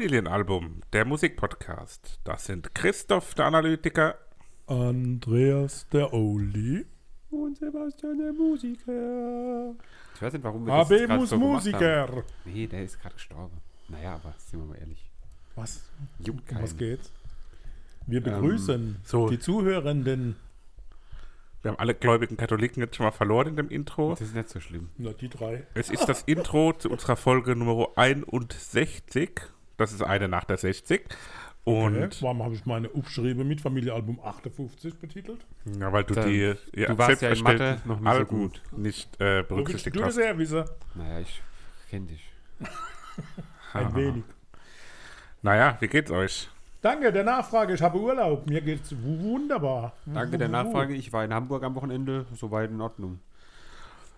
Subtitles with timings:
[0.00, 2.20] Familienalbum, der Musikpodcast.
[2.24, 4.16] Das sind Christoph, der Analytiker.
[4.66, 6.86] Andreas, der Oldie.
[7.28, 9.74] Und Sebastian, der Musiker.
[10.14, 12.08] Ich weiß nicht, warum wir das gerade muss so Musiker.
[12.08, 12.22] haben.
[12.46, 13.58] Nee, der ist gerade gestorben.
[13.90, 15.10] Naja, aber sind wir mal ehrlich.
[15.54, 15.82] Was?
[16.20, 17.12] Juckt was geht's?
[18.06, 19.28] Wir begrüßen so.
[19.28, 20.36] die Zuhörenden.
[21.60, 24.12] Wir haben alle gläubigen Katholiken jetzt schon mal verloren in dem Intro.
[24.12, 24.88] Das ist nicht so schlimm.
[24.96, 25.66] Na, die drei.
[25.74, 29.42] Es ist das Intro zu unserer Folge Nummer 61.
[29.80, 31.02] Das ist eine nach der 60.
[31.64, 32.08] Und Okay.
[32.20, 35.40] Warum habe ich meine Aufschriebe mit Familienalbum 58 betitelt?
[35.78, 38.62] ja, weil du Dann- die ja, du warst ja in Mathe noch nicht so gut.
[38.76, 40.18] nicht äh, berücksichtigt du das hast.
[40.18, 40.64] her wissen?
[40.94, 41.42] Naja, ich
[41.90, 42.30] kenne dich.
[43.72, 43.94] Ein Aha.
[43.96, 44.24] wenig.
[45.42, 46.50] Naja, wie geht's euch?
[46.82, 47.72] Danke der Nachfrage.
[47.72, 48.46] Ich habe Urlaub.
[48.46, 49.94] Mir geht's wu- wunderbar.
[50.04, 50.94] Danke der Nachfrage.
[50.94, 52.26] Ich war in Hamburg am Wochenende.
[52.34, 53.20] Soweit in Ordnung.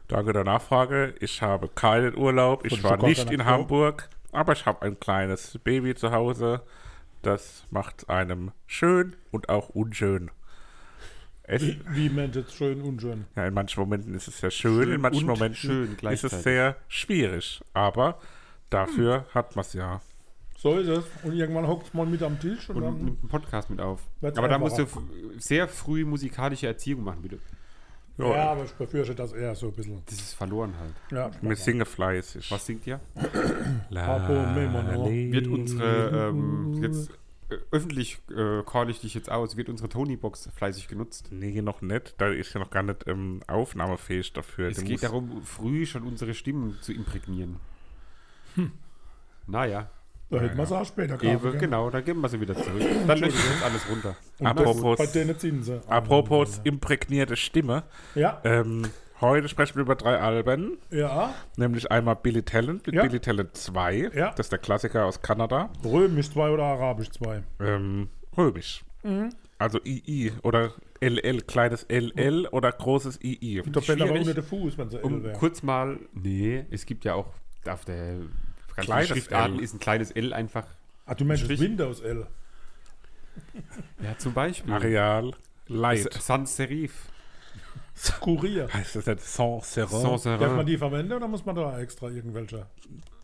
[0.09, 1.15] Danke der Nachfrage.
[1.21, 2.67] Ich habe keinen Urlaub.
[2.67, 3.45] Ich war nicht in?
[3.45, 6.63] Hamburg, aber ich habe ein kleines Baby zu Hause.
[7.23, 10.31] Das macht einem schön und auch unschön.
[11.45, 13.27] Es, Wie, wie meint jetzt schön, unschön?
[13.37, 16.77] ja, in manchen Momenten ist es sehr schön, in manchen Momenten schön ist es sehr
[16.89, 17.61] schwierig.
[17.75, 18.19] Aber
[18.71, 20.01] dafür hat man es ja.
[20.57, 21.05] So ist es.
[21.25, 22.97] Und irgendwann hockt man mit am Tisch und, Und dann.
[23.05, 24.01] nimmt einen Podcast mit auf.
[24.21, 24.87] Aber da musst du
[25.39, 27.39] sehr früh musikalische Erziehung machen, bitte.
[28.19, 30.03] Ja, aber ich befürchte das eher so ein bisschen.
[30.07, 30.95] Das ist verloren halt.
[31.11, 32.51] Ja, Wir singen fleißig.
[32.51, 33.01] Was singt ihr?
[33.91, 37.11] Wird unsere, ähm, jetzt
[37.51, 41.29] äh, öffentlich äh, call ich dich jetzt aus, wird unsere Tony-Box fleißig genutzt?
[41.31, 42.15] Nee, noch nicht.
[42.19, 44.69] Da ist ja noch gar nicht ähm, aufnahmefähig dafür.
[44.69, 47.57] Es Du geht darum, früh schon unsere Stimmen zu imprägnieren.
[49.47, 49.91] Naja,
[50.33, 51.59] Da hätten wir es auch später Ewe, können.
[51.59, 52.83] genau, dann geben wir sie wieder zurück.
[53.07, 54.17] Dann lösche ich jetzt alles runter.
[54.39, 55.81] Und Apropos- das- Bei denen Zinsen.
[55.89, 57.85] Apropos imprägnierte Stimme.
[58.15, 58.83] Ja, Ähm,
[59.21, 60.79] heute sprechen wir über drei Alben.
[60.91, 61.35] ja.
[61.57, 63.03] Nämlich einmal Billy Talent mit Ja.
[63.03, 64.11] Billy Talent 2.
[64.15, 64.31] Ja.
[64.31, 65.71] Das ist der Klassiker aus Kanada.
[65.85, 67.43] Römisch 2 oder Arabisch 2.
[67.61, 68.85] Ähm, römisch.
[69.59, 73.63] Also II oder LL, kleines LL oder großes II.
[73.71, 75.35] Da fällt aber unter den Fuß, wenn sie L Um wäre.
[75.39, 77.27] kurz mal, nee, es gibt ja auch
[77.69, 78.17] auf der
[78.77, 79.63] ganzen Kleines Schriftarten L.
[79.63, 80.67] ist ein kleines L einfach.
[81.07, 81.49] Ah, du meinst.
[81.49, 82.27] Windows L.
[84.03, 84.73] Ja, zum Beispiel.
[84.73, 85.33] Areal
[85.69, 86.13] Light.
[86.15, 87.07] Sans Serif.
[88.21, 88.73] Kurier.
[88.73, 89.91] Heißt das nicht Sans Serif?
[89.91, 92.67] Sans Darf man die verwenden oder muss man da extra irgendwelche?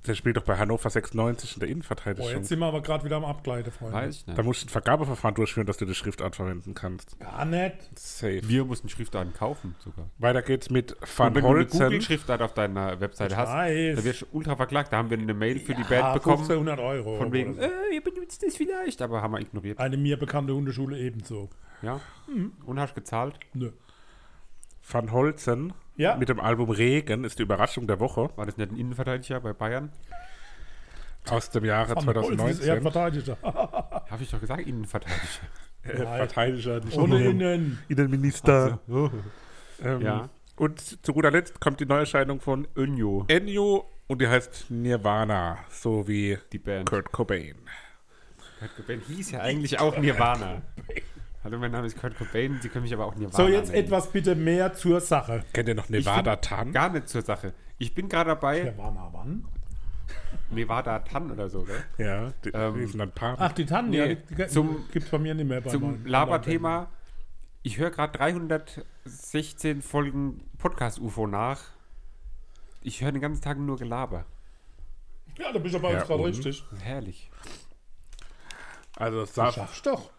[0.09, 2.31] Der spielt doch bei Hannover 96 in der Innenverteidigung.
[2.31, 3.95] jetzt sind wir aber gerade wieder am Abgleiten, Freunde.
[3.95, 4.45] Weiß ich da nicht.
[4.45, 7.19] musst du ein Vergabeverfahren durchführen, dass du die Schriftart verwenden kannst.
[7.21, 7.77] Gar nicht.
[7.99, 8.41] Safe.
[8.43, 10.09] Wir mussten Schriftarten kaufen sogar.
[10.19, 11.81] Weiter geht's mit Van wenn du eine Holzen.
[11.81, 13.97] Google-Schriftart auf deiner Webseite Ich hast, weiß.
[13.97, 14.93] dann wirst du ultra verklagt.
[14.93, 16.39] Da haben wir eine Mail für die Ja, Band bekommen.
[16.43, 17.17] 1500 Euro.
[17.19, 19.77] Von wegen, oder äh, ihr benutzt das vielleicht, aber haben wir ignoriert.
[19.79, 19.85] so.
[19.85, 21.51] Eine mir bekannte Hundeschule ebenso.
[21.83, 22.01] Ja.
[22.65, 23.39] Und hast gezahlt.
[23.53, 23.71] Nö.
[24.91, 26.16] Van Holzen Ja.
[26.16, 29.53] mit dem Album Regen ist die Überraschung der Woche War das nicht ein Innenverteidiger bei
[29.53, 29.91] Bayern?
[31.28, 32.81] aus dem Jahre Van Holzen ist eher 2019.
[32.81, 33.36] ein Verteidiger.
[34.10, 35.20] Habe ich doch gesagt, Innenverteidiger.
[35.82, 35.97] Äh.
[35.97, 37.78] Verteidiger, nicht Ohne innen.
[37.88, 38.78] Innenminister.
[38.88, 39.10] Oh.
[39.84, 40.28] Ähm, Ja.
[40.56, 46.09] Und zu guter Letzt kommt die Neuerscheinung von Önjo, Ennio und die heißt Nirvana, so
[46.09, 46.88] wie die Band.
[46.88, 47.56] Kurt Cobain.
[48.59, 50.62] Kurt Cobain hieß ja eigentlich auch Nirvana.
[51.48, 53.84] Hallo, mein Name ist Kurt Cobain, Sie können mich aber auch Nirvana So, jetzt nennen.
[53.86, 55.42] etwas bitte mehr zur Sache.
[55.54, 56.72] Kennt ihr noch Nevada Tan?
[56.75, 57.54] Gar nicht zur Sache.
[57.78, 59.47] Ich bin gerade dabei, Der war nah wann?
[60.50, 61.82] Nevada Tan oder so, gell?
[61.97, 63.36] Ja, die, Ähm, die sind ein paar.
[63.38, 64.06] Ach, die Tannen, Nee, ja.
[64.14, 65.62] Die, die zum- gibt's bei mir nicht mehr.
[65.62, 66.91] Bei Zum meinen- Laberthema.
[67.62, 71.62] Ich höre gerade 316 Folgen Podcast-UFO nach.
[72.82, 74.26] Ich höre den ganzen Tag nur Gelaber.
[75.38, 76.28] Ja, da bist du bei Ja, uns gerade und?
[76.28, 76.62] richtig.
[76.82, 77.30] Herrlich.
[78.97, 80.10] Also Du sag, schaffst doch.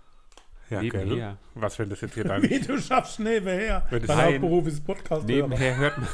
[0.69, 1.05] Ja, nebenher.
[1.15, 1.37] gell?
[1.55, 2.43] Was, wenn das jetzt hier dein...
[2.43, 3.85] Wie du schaffst nebenher.
[3.89, 5.25] Wenn das Dein ein- Hauptberuf ist Podcast.
[5.27, 6.07] Nebenher hört man.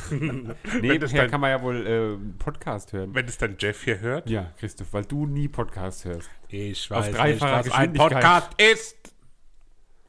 [0.64, 3.14] das nebenher dein- kann man ja wohl äh, Podcast hören.
[3.14, 4.30] Wenn es dann Jeff hier hört?
[4.30, 6.30] Ja, Christoph, weil du nie Podcast hörst.
[6.50, 8.44] Ich Auf dreifacher Geschwindigkeit.
[8.58, 9.14] ist.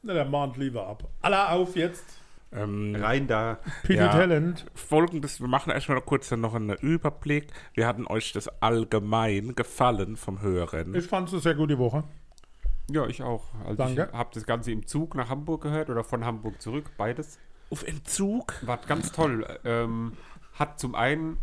[0.03, 1.09] Na, der mahnt lieber ab.
[1.21, 2.05] Alla auf jetzt.
[2.53, 3.59] Ähm, Rein da.
[3.83, 4.07] Pity Ja.
[4.07, 4.65] Talent.
[4.73, 7.47] Folgendes, wir machen erstmal noch kurz dann noch einen Überblick.
[7.73, 10.95] Wir hatten euch das allgemein gefallen vom Hören.
[10.95, 12.05] Ich fand es eine sehr gute Woche.
[12.89, 13.53] Ja, ich auch.
[13.65, 14.09] Also Danke.
[14.11, 17.39] ich habe das Ganze im Zug nach Hamburg gehört oder von Hamburg zurück, beides.
[17.69, 18.53] Auf Entzug?
[18.65, 19.45] War ganz toll.
[19.65, 20.13] Ähm,
[20.53, 21.37] hat zum einen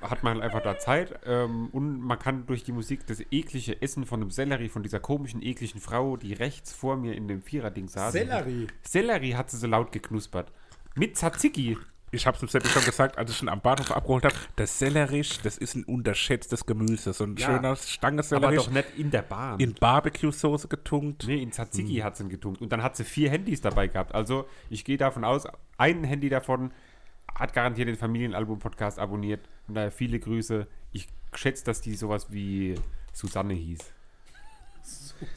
[0.00, 4.04] hat man einfach da Zeit ähm, und man kann durch die Musik das eklige Essen
[4.04, 7.88] von einem Sellerie, von dieser komischen, ekligen Frau, die rechts vor mir in dem Viererding
[7.88, 8.12] saß.
[8.12, 8.66] Sellerie.
[8.82, 10.50] Sellerie hat sie so laut geknuspert.
[10.94, 11.78] Mit Tzatziki.
[12.14, 14.34] Ich habe es Seppi schon gesagt, als ich ihn am Bahnhof abgeholt habe.
[14.56, 17.14] Das Sellerisch, das ist ein unterschätztes Gemüse.
[17.14, 17.46] So ein Ja.
[17.46, 19.58] schöner Aber Stangesellerich doch nicht in der Bahn.
[19.58, 21.24] in Barbecue-Soße getunkt.
[21.26, 22.60] Nee, in Tzatziki hat sie ihn getunkt.
[22.60, 24.14] Und dann hat sie vier Handys dabei gehabt.
[24.14, 25.44] Also ich gehe davon aus,
[25.78, 26.72] ein Handy davon
[27.34, 29.40] hat garantiert den Familienalbum-Podcast abonniert.
[29.66, 30.66] Und daher viele Grüße.
[30.92, 32.74] Ich schätze, dass die sowas wie
[33.14, 33.80] Susanne hieß.
[34.82, 35.30] Susanne.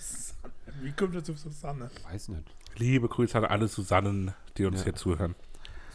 [0.81, 1.89] Wie kommt das auf Susanne?
[2.11, 2.43] Weiß nicht.
[2.75, 4.83] Liebe Grüße an alle Susannen, die uns Ja.
[4.85, 5.35] hier zuhören.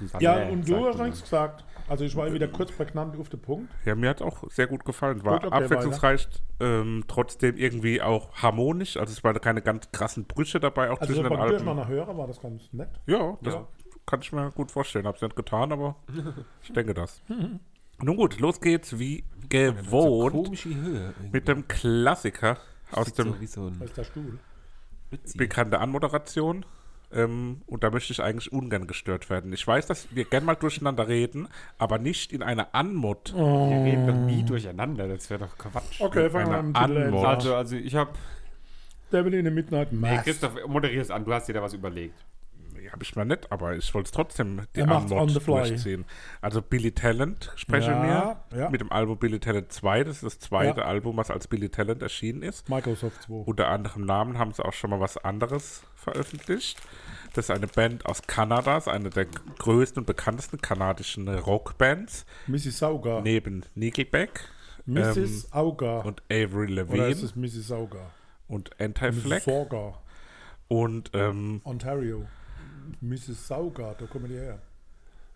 [0.00, 1.64] Susanne, Ja, und du hast nichts gesagt.
[1.88, 3.70] Also ich war wieder kurz prägnant auf den Punkt.
[3.84, 5.24] Ja, mir hat auch sehr gut gefallen.
[5.24, 6.28] War Gut, okay, abwechslungsreich,
[6.60, 8.96] ähm, trotzdem irgendwie auch harmonisch.
[8.96, 11.50] Also es waren keine ganz krassen Brüche dabei, auch Also zwischen so den Alben.
[11.56, 12.88] Durcheinander hören war das ganz nett.
[13.06, 13.66] Ja, das Ja.
[14.06, 15.06] kann ich mir gut vorstellen.
[15.06, 15.96] Hab's nicht getan, aber
[16.62, 17.22] ich denke das.
[18.02, 21.12] Nun gut, los geht's wie gewohnt Komische Höhe.
[21.32, 22.56] mit dem Klassiker
[22.92, 26.64] aus dem so so bekannte Anmoderation.
[27.12, 29.52] Ähm, und da möchte ich eigentlich ungern gestört werden.
[29.52, 31.48] Ich weiß, dass wir gern mal durcheinander reden,
[31.78, 33.34] aber nicht in einer Anmod.
[33.34, 36.00] Wir reden doch nie durcheinander, das wäre doch Quatsch.
[36.00, 37.14] Okay, fangen wir an.
[37.24, 38.12] Also, also ich habe.
[39.12, 40.24] Devil in the Midnight Hey, Mass.
[40.24, 42.14] Christoph, moderier es an, du hast dir da was überlegt.
[42.92, 46.04] Habe ich mal nicht, aber ich wollte es trotzdem die Anmod durchziehen.
[46.40, 48.70] Also Billy Talent sprechen Ja, wir ja.
[48.70, 50.04] mit dem Album Billy Talent 2.
[50.04, 50.86] Das ist das zweite Ja.
[50.86, 52.68] Album, was als Billy Talent erschienen ist.
[52.68, 53.34] Microsoft 2.
[53.46, 56.80] Unter anderem Namen haben sie auch schon mal was anderes veröffentlicht.
[57.34, 62.82] Das ist eine Band aus Kanada, ist eine der größten und bekanntesten kanadischen Rockbands, Mrs.
[62.82, 63.20] Auga.
[63.22, 64.48] neben Nickelback
[64.86, 65.52] Mrs.
[65.52, 66.00] Auga.
[66.00, 67.70] und Avery Oder ist Levine es Mrs.
[67.70, 68.10] Auga?
[68.48, 68.80] und.
[68.80, 69.42] Anti-Flag.
[70.66, 72.26] Und ähm, Ontario.
[73.00, 73.46] Mrs.
[73.48, 74.60] Sauga, da kommen die her.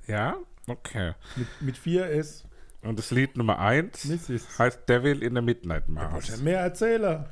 [0.07, 0.37] ja,
[0.67, 1.15] okay.
[1.37, 2.47] Mit, mit 4 S.
[2.83, 4.59] Und das Lied Nummer 1 Mrs.
[4.59, 6.29] heißt Devil in the Midnight Mass.
[6.29, 7.25] ja mehr erzählen.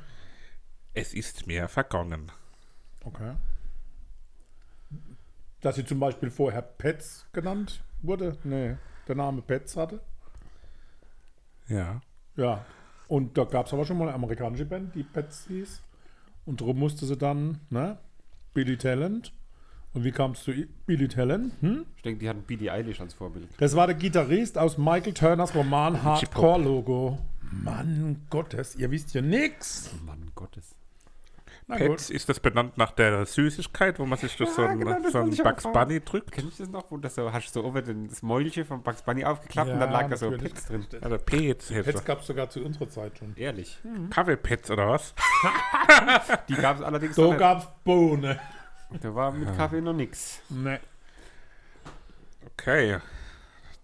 [0.95, 2.31] Es ist mir vergangen.
[3.03, 3.33] Okay.
[5.61, 8.37] Dass sie zum Beispiel vorher Pets genannt wurde?
[8.43, 8.75] Nee,
[9.07, 10.01] der Name Pets hatte.
[11.67, 12.01] Ja.
[12.35, 12.65] Ja.
[13.07, 15.81] Und da gab es aber schon mal eine amerikanische Band, die Pets hieß.
[16.45, 17.97] Und darum musste sie dann, ne?
[18.53, 19.31] Billy Talent.
[19.93, 21.53] Und wie kamst du zu Billy Talent?
[21.61, 21.85] Hm?
[21.95, 23.47] Ich denke, die hatten Billie Eilish als Vorbild.
[23.57, 27.19] Das war der Gitarrist aus Michael Turners Roman Hardcore Logo.
[27.51, 29.91] Mann Gottes, ihr wisst ja nix.
[29.93, 30.75] Oh Mann Gottes.
[31.67, 34.99] Na Pets ist das benannt nach der Süßigkeit, wo man sich durch so einen, genau,
[35.01, 35.63] das so einen Bugs.
[35.63, 36.31] Bunny drückt.
[36.31, 39.01] Kennst du das noch, wo das so, hast du so oben das Mäulchen von Bugs
[39.03, 40.31] Bunny aufgeklappt und Ja, dann lag da so.
[40.31, 40.85] Pets drin.
[40.99, 43.33] Also Pets, Pets gab es sogar zu unserer Zeit schon.
[43.37, 43.79] Ehrlich.
[44.09, 45.13] Kaffeepets oder was?
[46.49, 48.39] Die gab es allerdings So gab es Bohne.
[49.01, 50.41] Da war mit Kaffee noch nix.
[50.49, 50.79] Ne.
[52.53, 52.99] Okay.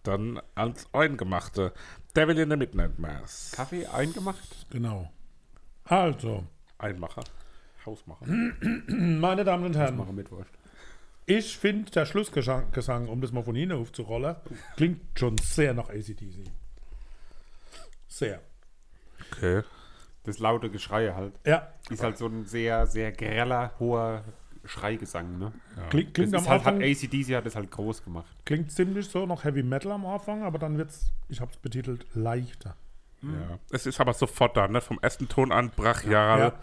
[0.03, 1.73] Dann ans Eingemachte.
[2.15, 3.51] Devil in the Midnight Mass.
[3.55, 4.67] Kaffee eingemacht?
[4.69, 5.11] Genau.
[5.85, 6.45] Also,
[6.77, 7.23] Einmacher.
[7.85, 8.25] Hausmacher.
[8.87, 10.51] meine Damen und Herren, mache Mittwurst.
[11.25, 14.35] ich finde, der Schlussgesang, Gesang, um das mal von Ihnen aufzurollen,
[14.75, 16.49] klingt schon sehr nach ACDC.
[18.07, 18.41] Sehr.
[19.31, 19.63] Okay.
[20.23, 21.33] Das laute Geschrei halt.
[21.45, 24.23] Ja, Ist halt so ein sehr, sehr greller, hoher
[24.69, 25.51] Schreigesang, ne?
[25.89, 28.27] klingt, Das klingt am halt, hat Anfang, ACDC hat das halt groß gemacht.
[28.45, 32.05] klingt ziemlich so nach Heavy Metal am Anfang, aber dann wird's, ich habe es betitelt,
[32.13, 32.75] leichter.
[33.21, 33.59] Ja.
[33.71, 34.79] Es ist aber sofort da, ne?
[34.79, 36.39] Vom ersten Ton an brachial.
[36.39, 36.53] Ja.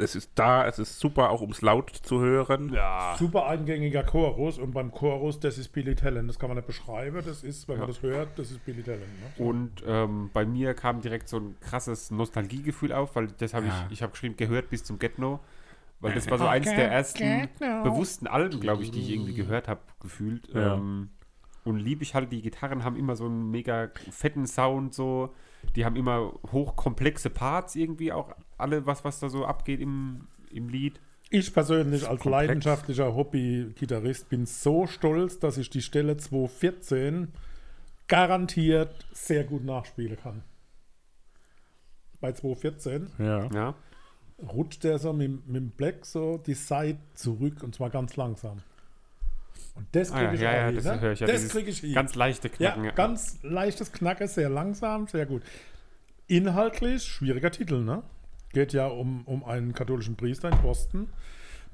[0.00, 2.72] Es ist da, es ist super, auch ums laut zu hören.
[2.72, 3.16] Ja.
[3.18, 6.28] Super eingängiger Chorus und beim Chorus, das ist Billy Talent.
[6.28, 7.92] Das kann man nicht beschreiben, das ist, wenn man Ja.
[7.92, 9.02] das hört, das ist Billy Talent.
[9.02, 9.44] Ne?
[9.44, 13.86] Und ähm, bei mir kam direkt so ein krasses Nostalgiegefühl auf, weil das habe Ja.
[13.88, 15.40] ich, ich habe geschrieben, gehört bis zum Get-No.
[16.00, 19.68] Weil das war so eins der ersten bewussten Alben, glaube ich, die ich irgendwie gehört
[19.68, 20.48] habe, gefühlt.
[20.54, 20.74] Ja.
[20.74, 21.10] Ähm,
[21.64, 25.34] und liebe ich halt, die Gitarren haben immer so einen mega fetten Sound, so.
[25.74, 30.68] Die haben immer hochkomplexe Parts irgendwie auch, alle, was, was da so abgeht im, im
[30.68, 31.00] Lied.
[31.30, 32.48] Ich persönlich als komplex.
[32.48, 37.32] leidenschaftlicher Hobby-Gitarrist bin so stolz, dass ich die Stelle 214
[38.06, 40.42] garantiert sehr gut nachspielen kann.
[42.20, 43.50] Bei 214 Ja.
[43.52, 43.74] Ja.
[44.40, 48.58] Rutscht der so mit, mit dem Black so die Seite zurück und zwar ganz langsam.
[49.74, 51.00] Und das Ah, kriege ja, ich ja, auch ja, hin, das ne?
[51.00, 51.26] höre ich ja.
[51.26, 51.94] Das kriege ich hin.
[51.94, 52.94] Ganz leichte Ja, Knacken.
[52.94, 55.42] ganz leichtes Knacken, sehr langsam, sehr gut.
[56.26, 58.02] Inhaltlich schwieriger Titel, ne?
[58.52, 61.08] Geht ja um, um einen katholischen Priester in Boston,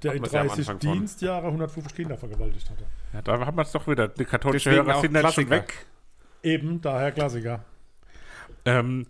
[0.03, 0.93] der Hat in man's ja am 30 Anfang von.
[0.93, 2.85] Dienstjahre 150 Kinder vergewaltigt hatte.
[3.13, 4.09] ja da haben wir es doch wieder.
[4.09, 5.51] Die katholischen Deswegen Hörer sind jetzt schon Klassiker.
[5.51, 5.87] weg.
[6.43, 7.65] Eben, daher Klassiker.
[8.65, 9.07] Ähm,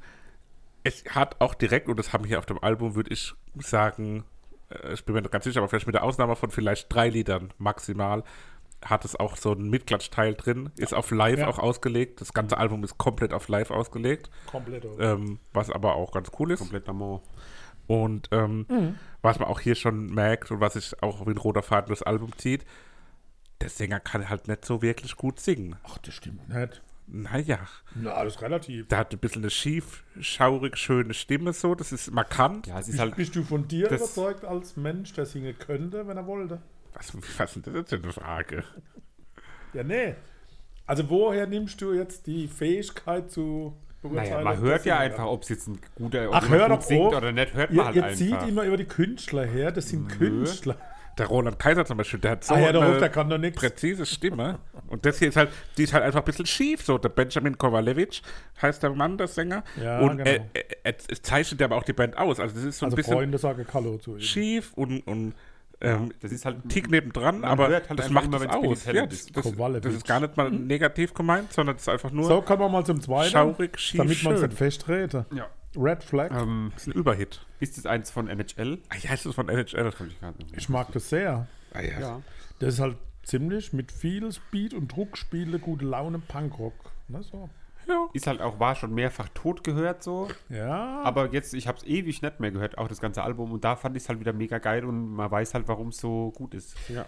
[0.82, 4.24] es hat auch direkt, und das haben wir hier auf dem Album, würde ich sagen,
[4.70, 7.08] äh, ich bin mir nicht ganz sicher, aber vielleicht mit der Ausnahme von vielleicht drei
[7.08, 8.24] Liedern maximal,
[8.84, 11.48] hat es auch so einen Mitklatschteil drin, ist auf Live Ja.
[11.48, 12.20] auch ausgelegt.
[12.20, 14.84] Das ganze Album ist komplett auf Live ausgelegt, Komplett.
[14.98, 16.58] ähm, was aber auch ganz cool ist.
[16.58, 17.22] Komplett amor.
[17.86, 21.62] Und ähm, was man auch hier schon merkt und was sich auch wie ein roter
[21.62, 22.64] Faden durchs Album zieht,
[23.60, 25.76] der Sänger kann halt nicht so wirklich gut singen.
[25.84, 26.82] Ach, das stimmt nicht.
[27.06, 27.58] Naja,
[27.94, 28.88] Na, das ist relativ.
[28.88, 32.66] der hat ein bisschen eine schief, schaurig, schöne Stimme so, das ist markant.
[32.66, 33.16] Ja, es ist Bist, halt.
[33.16, 36.62] bist du von dir das- überzeugt als Mensch, der singen könnte, wenn er wollte?
[36.94, 38.64] Was, was ist denn das jetzt für eine Frage?
[39.74, 40.14] Ja, nee.
[40.86, 44.30] Also woher nimmst du jetzt die Fähigkeit zu beurteilen.
[44.30, 46.78] Naja, man hört ja einfach, ob es jetzt ein guter ob Ach, jemand hör gut
[46.78, 47.16] doch singt auf.
[47.16, 48.40] oder nicht, hört man Ihr, halt ihr einfach.
[48.40, 50.76] zieht immer über die Künstler her, das sind Künstler.
[51.18, 53.60] Der Roland Kaiser zum Beispiel, der hat so ah ja, der, eine kann nichts.
[53.60, 54.58] präzise Stimme.
[54.88, 56.82] Und das hier ist halt, die ist halt einfach ein bisschen schief.
[56.84, 58.22] So, der Benjamin Kowalewicz
[58.60, 59.62] heißt der Mann, der Sänger.
[59.80, 60.28] Ja, und genau.
[60.28, 62.40] er, er, er, es zeichnet aber auch die Band aus.
[62.40, 64.20] Also das ist so ein Also bisschen Freunde sagen Hallo zu ihm.
[64.20, 65.34] schief und, und
[65.80, 68.84] ähm, Das ist halt ein Tick nebendran, Man aber halt das macht immer, es aus.
[68.86, 69.36] Ja, das, ist.
[69.36, 69.44] das,
[69.82, 72.68] das ist gar nicht mal negativ gemeint, sondern das ist einfach nur So, kommen wir
[72.68, 73.30] mal zum zweiten.
[73.30, 75.26] schaurig, schief, damit man es nicht festtreten.
[75.34, 75.46] Ja.
[75.76, 76.30] Red Flag.
[76.32, 77.44] Ähm, Das ist ein Überhit.
[77.60, 78.78] ist das eins von NHL?
[78.88, 79.90] Ah, ja, das ist von NHL.
[80.56, 81.46] Ich mag das sehr.
[81.72, 82.00] Ah, ja.
[82.00, 82.22] Ja.
[82.58, 86.74] Das ist halt ziemlich mit viel Speed und Druck spiele, gute Laune Punkrock.
[87.08, 87.48] Ne, so.
[87.88, 88.06] ja.
[88.12, 90.28] Ist halt auch, war schon mehrfach tot gehört so.
[90.48, 93.52] Ja, Aber jetzt, ich habe es ewig nicht mehr gehört, auch das ganze Album.
[93.52, 95.98] Und da fand ich es halt wieder mega geil und man weiß halt, warum es
[95.98, 96.76] so gut ist.
[96.88, 97.06] ja.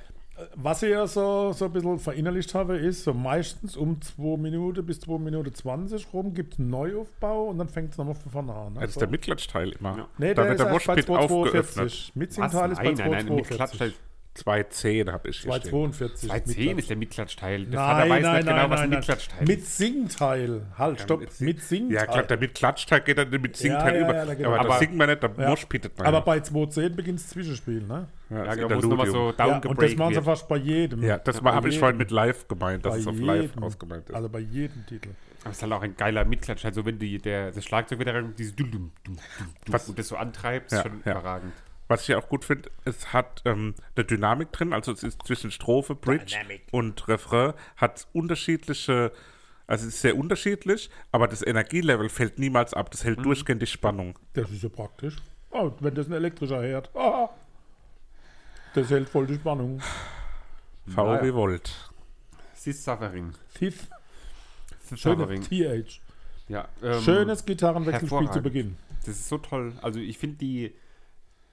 [0.54, 4.84] Was ich ja so, so ein bisschen verinnerlicht habe, ist, so meistens um 2 Minuten
[4.84, 8.30] bis 2 Minuten 20 rum gibt es einen Neuaufbau und dann fängt es nochmal von
[8.32, 8.72] vorne an.
[8.74, 8.80] Ne?
[8.80, 9.00] Das ist So.
[9.00, 9.96] der Mitklatschteil immer.
[9.96, 10.08] Ja.
[10.18, 11.90] Nee, da der wird ist der Moshpit aufgeöffnet.
[11.90, 12.10] 2,42.
[12.14, 13.54] Mitsingteil ist bei nein, nein, nein, mit 2,42.
[13.54, 13.92] Klatschteil.
[14.36, 15.72] 210 habe ich hier stehen.
[15.72, 16.16] 2,42.
[16.28, 17.64] 210 ist der Mitklatschteil.
[17.66, 18.98] Der Vater Nein, weiß nein, nicht genau, nein, was nein, ein.
[18.98, 19.48] Mitklatschteil ist.
[19.48, 20.62] Mit Singteil.
[20.78, 21.20] Halt, stopp.
[21.20, 21.96] mit Mit, Sing- Singteil.
[21.96, 24.14] Ja, klar, der mit Klatschteil geht dann mit Singteil Ja, ja, über.
[24.16, 24.64] ja, da geht aber er.
[24.64, 25.48] da singt man nicht, da Ja.
[25.50, 26.06] Moshpittet man.
[26.06, 28.08] Aber bei 2.10 beginnt das Zwischenspiel, ne?
[28.30, 29.62] ja, Ja, das da muss nochmal so Interludium.
[29.64, 30.24] Ja, und das machen sie wird.
[30.24, 31.02] fast bei jedem.
[31.02, 33.62] Ja, das habe ich vorhin mit live gemeint, dass bei es auf live jedem.
[33.62, 34.14] ausgemeint ist.
[34.14, 35.10] Also bei jedem Titel.
[35.42, 36.64] Aber es ist halt auch ein geiler Mitklatsch.
[36.64, 39.16] Also wenn die, der, das Schlagzeug wieder rein- dieses dum, dum, dum,
[39.64, 41.12] dum, Was- und das so antreibt, Ja, ist schon ja.
[41.12, 41.52] überragend.
[41.88, 45.50] Was ich auch gut finde, es hat ähm, eine Dynamik drin, also es ist zwischen
[45.52, 46.36] Strophe, Bridge
[46.72, 49.12] und Refrain, hat unterschiedliche,
[49.68, 53.08] also es ist sehr unterschiedlich, aber das Energielevel fällt niemals ab, das Mhm.
[53.08, 54.18] hält durchgehend die Spannung.
[54.32, 55.16] Das ist ja praktisch.
[55.50, 56.90] Oh, wenn das ein elektrischer Herd.
[56.96, 57.28] Ah,
[58.74, 59.80] das hält voll die Spannung.
[60.88, 61.34] VW Naja.
[61.34, 61.70] Volt.
[62.54, 63.32] Sis Suffering.
[63.58, 63.86] Sis
[64.94, 65.42] Suffering.
[65.42, 66.00] TH.
[66.48, 68.40] Ja, ähm, Schönes Gitarrenwechselspiel zu.
[68.42, 68.76] Beginn.
[69.00, 69.72] Das ist so toll.
[69.82, 70.74] Also ich finde die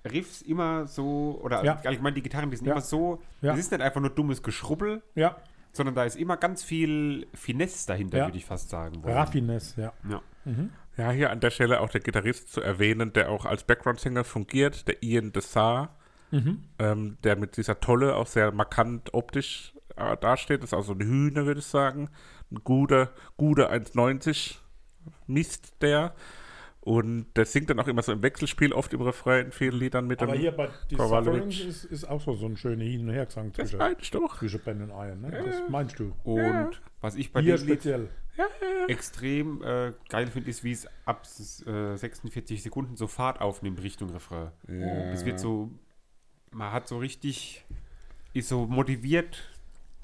[0.05, 1.79] Riffs immer so, oder Ja.
[1.83, 2.74] allgemein die Gitarren, die sind Ja.
[2.74, 3.53] immer so, Ja.
[3.53, 5.38] es ist nicht einfach nur dummes Geschrubbel, Ja,
[5.72, 8.25] sondern da ist immer ganz viel Finesse dahinter, Ja.
[8.27, 9.03] würde ich fast sagen.
[9.03, 9.13] wollen.
[9.15, 9.93] Raffines, ja.
[10.10, 10.22] Ja.
[10.98, 14.88] Ja, hier an der Stelle auch der Gitarrist zu erwähnen, der auch als Background-Singer fungiert,
[14.88, 15.95] der Ian Dessar,
[16.31, 16.63] Mhm.
[16.79, 20.63] ähm, der mit dieser Tolle auch sehr markant optisch äh, dasteht.
[20.63, 22.10] Das ist auch so ein Hühner, würde ich sagen.
[22.51, 24.60] Ein guter, guter 1,90
[25.27, 26.13] misst der.
[26.86, 30.06] Und der singt dann auch immer so im Wechselspiel, oft im Refrain in vielen Liedern
[30.06, 30.70] mit Aber dem hier bei.
[30.90, 34.82] Sufferings ist, ist auch so, so ein schöner Hin- und Hergesang Das zwischen, zwischen Ben
[34.82, 35.22] und Iron.
[35.22, 35.32] Ne?
[35.32, 36.13] Das meinst du?
[36.25, 38.10] Und was ich bei Hier dem Lied speziell.
[38.90, 41.25] extrem äh, geil finde, ist, wie es ab
[41.66, 44.52] äh, 46 Sekunden so Fahrt aufnimmt Richtung Refrain.
[45.13, 45.72] Es wird so,
[46.52, 47.63] man hat so richtig,
[48.34, 49.50] ist so motiviert,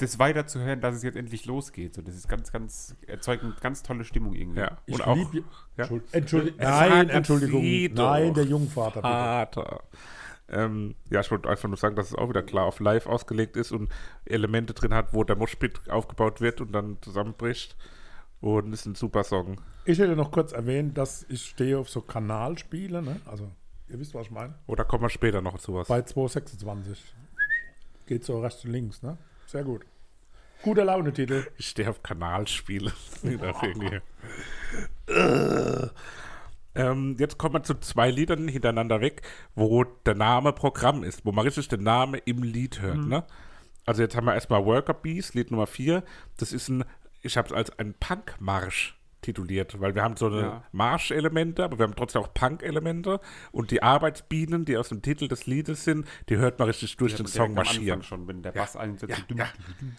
[0.01, 1.93] das weiterzuhören, dass es jetzt endlich losgeht.
[1.95, 4.61] So, das ist ganz, ganz, erzeugt eine ganz tolle Stimmung irgendwie.
[4.61, 5.43] Ja, Ich und auch lieb-
[5.77, 5.85] ja.
[5.85, 7.93] Entschuld- Entschuldi- Sagen Nein, Entschuldigung.
[7.93, 9.01] Nein, der Jungvater.
[9.01, 9.13] Bitte.
[9.13, 9.83] Vater.
[10.51, 13.55] Ähm, ja, ich wollte einfach nur sagen, dass es auch wieder klar auf live ausgelegt
[13.55, 13.89] ist und
[14.25, 17.75] Elemente drin hat, wo der Moshpit aufgebaut wird und dann zusammenbricht.
[18.41, 19.59] Und ist ein super Song.
[19.85, 23.01] Ich hätte noch kurz erwähnt, dass ich stehe auf so Kanalspiele.
[23.01, 23.19] Ne?
[23.25, 23.51] Also,
[23.89, 24.55] ihr wisst, was ich meine.
[24.65, 25.87] Oder kommen wir später noch zu was?
[25.89, 27.13] Bei 226.
[28.07, 29.17] Geht so rechts und links, ne?
[29.49, 29.83] Sehr gut.
[30.61, 31.47] Guter Launetitel.
[31.57, 32.93] Ich stehe auf Kanalspiele.
[35.07, 35.87] Äh.
[36.75, 39.23] ähm, jetzt kommen wir zu zwei Liedern hintereinander weg,
[39.55, 42.99] wo der Name Programm ist, wo man richtig den Namen im Lied hört.
[43.07, 43.23] Ne?
[43.87, 46.03] Also jetzt haben wir erstmal Worker Bees, Lied Nummer 4.
[46.37, 46.83] Das ist ein,
[47.23, 50.63] ich habe es als ein Punkmarsch tituliert, weil wir haben so eine Ja.
[50.71, 53.19] Marschelemente, aber wir haben trotzdem auch Punk-Elemente
[53.51, 57.13] und die Arbeitsbienen, die aus dem Titel des Liedes sind, die hört man richtig durch
[57.15, 58.03] den Direkt Song marschieren.
[58.03, 59.11] Schon, wenn der Bass einsetzt.
[59.11, 59.47] Ja, so ja.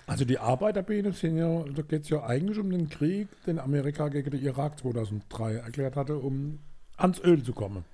[0.07, 4.09] Also die Arbeiterbiene sind ja, da geht es ja eigentlich um den Krieg, den Amerika
[4.09, 6.59] gegen den Irak 2003 erklärt hatte, um
[6.97, 7.85] ans Öl zu kommen.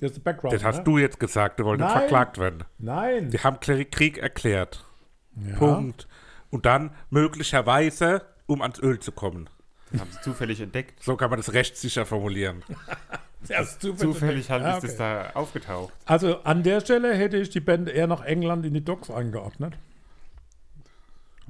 [0.00, 0.54] Das ist der Background.
[0.54, 0.84] Das hast ne?
[0.84, 1.98] du jetzt gesagt, du wolltest Nein.
[1.98, 2.64] verklagt werden.
[2.78, 3.30] Nein.
[3.30, 4.86] Die haben Krieg erklärt.
[5.36, 5.56] Ja.
[5.56, 6.08] Punkt.
[6.50, 9.48] Und dann möglicherweise, um ans Öl zu kommen.
[9.92, 11.02] Das haben sie zufällig entdeckt.
[11.02, 12.62] So kann man das rechtssicher formulieren.
[13.48, 14.98] Erst Zufällig halt Ja, ist es okay.
[14.98, 15.92] da aufgetaucht.
[16.04, 19.74] Also an der Stelle hätte ich die Band eher nach England in die Docks eingeordnet.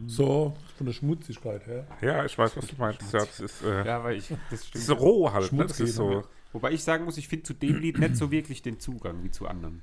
[0.06, 1.86] So von der Schmutzigkeit her.
[2.00, 3.12] Ja, ich weiß, was du meinst.
[3.12, 4.84] Ja, das ist, äh, Ja, weil ich, das das stimmt.
[4.84, 5.52] ist roh halt.
[5.52, 5.66] Ne?
[5.66, 6.22] Das ist so.
[6.52, 9.30] Wobei ich sagen muss, ich finde zu dem Lied nicht so wirklich den Zugang wie
[9.30, 9.82] zu anderen.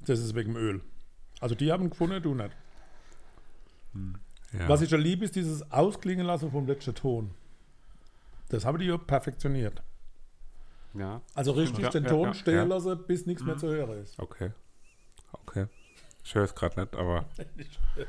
[0.00, 0.80] Das ist wegen dem Öl.
[1.40, 2.50] Also die haben gefunden, du nicht.
[4.52, 4.68] Ja.
[4.68, 7.30] Was ich ja liebe, ist dieses Ausklingen lassen vom letzten Ton.
[8.48, 9.82] Das haben die ja perfektioniert.
[10.94, 11.20] Ja.
[11.34, 12.64] Also richtig Ja, den ja, Ton stehen Ja.
[12.64, 14.18] lassen, bis nichts mehr zu hören ist.
[14.18, 14.50] Okay.
[15.32, 15.66] Okay.
[16.24, 17.24] Ich höre es gerade nicht, aber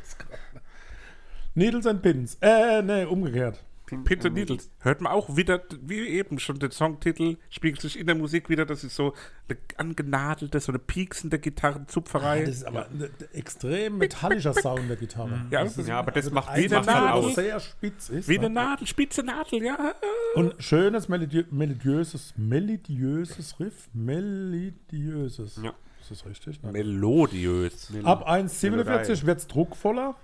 [1.55, 2.37] Needles and Pins.
[2.41, 3.63] Äh, nee, umgekehrt.
[3.91, 4.69] And Needles.
[4.79, 8.65] Hört man auch wieder, wie eben schon den Songtitel, spiegelt sich in der Musik wieder,
[8.65, 9.13] das ist so
[9.47, 12.41] eine angenadelte, so eine pieksende Gitarrenzupferei.
[12.41, 15.45] Das ist aber ein extrem metallischer Sound der Gitarre.
[15.51, 17.33] Ja, das ist, Ja, aber das macht, ein das macht halt Nadel.
[17.33, 18.27] sehr spitz ist.
[18.27, 18.55] wie eine ne?
[18.55, 19.93] Nadel, spitze Nadel, ja.
[20.35, 23.89] Und schönes melodiö melodiöses, melodiöses Riff.
[23.93, 25.59] Melodiöses.
[25.63, 25.73] Ja.
[26.01, 26.61] Ist das richtig?
[26.63, 26.73] Nein.
[26.73, 27.91] Melodiös.
[28.03, 29.25] Ab 1,47 Melodei.
[29.25, 30.15] wird es druckvoller.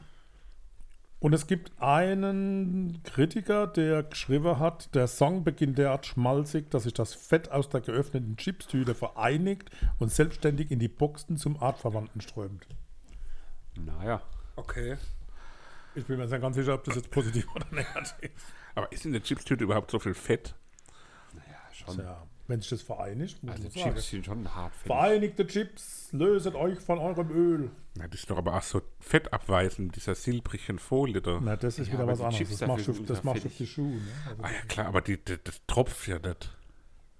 [1.23, 6.93] Und es gibt einen Kritiker, der geschrieben hat, der Song beginnt derart schmalzig, dass sich
[6.93, 12.67] das Fett aus der geöffneten Chipstüte vereinigt und selbstständig in die Boxen zum Artverwandten strömt.
[13.77, 14.21] Naja.
[14.57, 14.97] Okay.
[15.95, 18.45] Ich bin mir nicht ganz sicher, ob das jetzt positiv oder negativ ist.
[18.75, 20.53] Aber ist in der Chipstüte überhaupt so viel Fett?
[21.71, 21.95] Schon.
[21.99, 23.95] Tja, wenn sich das vereinigt, muss Also man sagen.
[23.95, 24.73] Chips sind schon hart.
[24.75, 27.71] Vereinigte Chips, löset euch von eurem Öl.
[27.95, 31.39] Na, das ist doch aber auch so fettabweisend, dieser silbrigen Folie da.
[31.41, 32.37] Na, das ist Ja, wieder was anderes.
[32.37, 33.95] Chips Das du, sind das du auf die Schuhe.
[33.95, 34.01] Ne?
[34.29, 36.55] Also Ah ja, klar, aber die, die, das tropft ja nicht.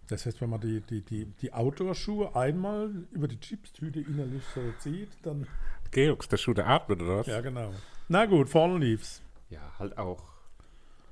[0.09, 4.61] Das heißt, wenn man die, die, die, die Outdoor-Schuhe einmal über die Chipstüte innerlich so
[4.79, 5.47] zieht, dann.
[5.91, 7.27] Georgs, der Schuh, der atmet, oder was?
[7.27, 7.71] Ja, genau.
[8.09, 9.21] Na gut, Fallen Leaves.
[9.49, 10.23] Ja, halt auch.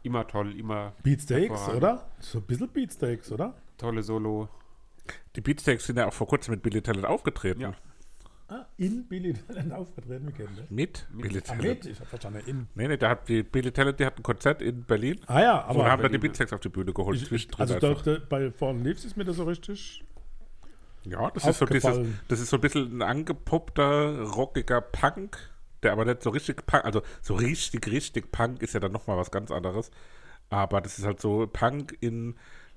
[0.03, 2.09] Immer toll, immer Beatsteaks, oder?
[2.19, 3.53] So ein bisschen Beatsteaks, oder?
[3.81, 4.47] Tolle Solo.
[5.35, 7.61] Die Beatsteaks sind ja auch vor kurzem mit Billy Talent aufgetreten.
[7.61, 7.73] Ja.
[8.47, 10.69] Ah, in Billy Talent aufgetreten, wir kennen das.
[10.69, 11.63] Mit, Billy Ah, Talent.
[11.63, 11.85] mit?
[11.85, 12.67] Ich hab verstanden, in.
[12.75, 15.19] Nee, nee, da hat die Billy Talent, die hat ein Konzert in Berlin.
[15.27, 17.17] Ah ja, Aber und haben dann die Beatsteaks auf die Bühne geholt.
[17.21, 20.03] ich, zwischendrin also da, bei Fallen Leaves ist mir das so richtig.
[21.05, 21.97] ja, das ist, so dieses,
[22.27, 25.37] das ist so ein bisschen ein angepoppter, rockiger Punk,
[25.81, 29.17] der aber nicht so richtig Punk, also so richtig, richtig Punk ist ja dann nochmal
[29.17, 29.91] was ganz anderes.
[30.49, 32.35] Aber das ist halt so Punk in,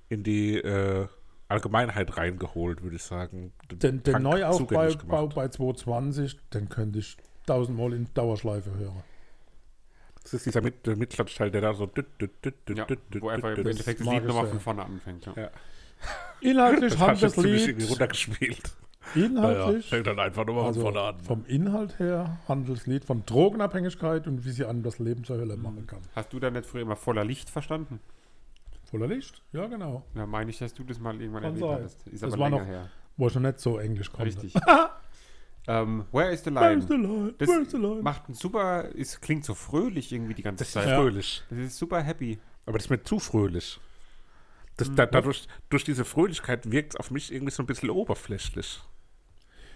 [0.09, 1.07] in die äh,
[1.49, 3.53] Allgemeinheit reingeholt, würde ich sagen.
[3.71, 9.03] Den, den Neuaufbau bei 220, den könnte ich tausendmal in Dauerschleife hören.
[10.23, 11.85] Das ist dieser Mit der Mittelstandteil, der da so.
[11.87, 14.47] düt, düt, düt, düt, Ja, düt, düt, wo einfach im düt, Endeffekt das Lied nochmal
[14.47, 15.27] von vorne anfängt.
[15.27, 15.33] Ja.
[15.37, 15.51] Ja.
[16.41, 17.91] Inhaltlich du das ziemlich irgendwie Lied.
[17.91, 18.77] runtergespielt.
[19.15, 19.87] Inhaltlich.
[19.91, 21.21] fängt dann einfach nur Also vorne an.
[21.21, 25.37] vom Inhalt her handelt das Lied von Drogenabhängigkeit und wie sie einem das Leben zur
[25.37, 25.41] Mhm.
[25.41, 26.01] Hölle machen kann.
[26.17, 28.01] Hast du da nicht früher immer voller Licht verstanden?
[28.91, 29.43] Voller Licht?
[29.53, 30.05] Ja, genau.
[30.15, 31.79] Ja, meine ich, dass du das mal irgendwann Kann erlebt sein.
[31.79, 32.07] hattest.
[32.09, 32.91] Ist Das aber war länger noch- her.
[33.17, 34.27] Wo ich noch nicht so Englisch konnte.
[34.43, 34.55] Richtig.
[35.67, 37.07] ähm, Where is the Where's the Line?
[37.07, 37.35] line?
[37.39, 38.03] Das Where's the line?
[38.03, 40.89] macht ein super, es klingt so fröhlich irgendwie die ganze Das ist Zeit.
[40.97, 41.43] Fröhlich.
[41.49, 42.39] Das ist super happy.
[42.67, 43.81] Aber das ist mir zu fröhlich.
[44.77, 47.91] Das, Hm, da, dadurch, durch diese Fröhlichkeit wirkt es auf mich irgendwie so ein bisschen
[47.91, 48.83] oberflächlich.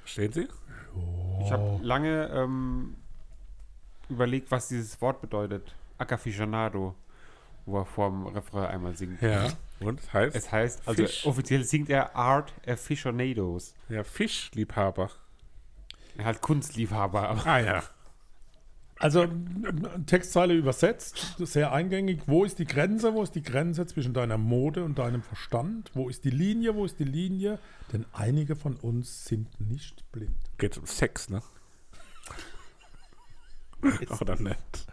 [0.01, 0.49] Verstehen Sie?
[1.45, 2.97] Ich habe lange ähm,
[4.09, 5.75] überlegt, was dieses Wort bedeutet.
[5.99, 6.95] Acaficionado,
[7.69, 9.21] wo er vorm Refrain einmal singt.
[9.23, 9.49] Ja.
[9.81, 10.37] Und das heißt?
[10.37, 11.25] Es heißt, also Fisch.
[11.27, 13.75] offiziell singt er Art Aficionados.
[13.89, 15.11] ja, Fischliebhaber.
[16.17, 17.29] Er hat Kunstliebhaber.
[17.29, 17.83] aber- Ah ja.
[19.01, 19.29] Also
[20.07, 22.23] Textzeile übersetzt, sehr eingängig.
[22.27, 23.15] Wo ist die Grenze?
[23.15, 25.93] Wo ist die Grenze zwischen deiner Mode und deinem Verstand?
[25.95, 26.75] Wo ist die Linie?
[26.75, 27.61] Wo ist die Linie?
[27.93, 30.35] Denn einige von uns sind nicht blind.
[30.59, 31.41] Geht um Sex, ne?
[34.21, 34.87] Oder nicht?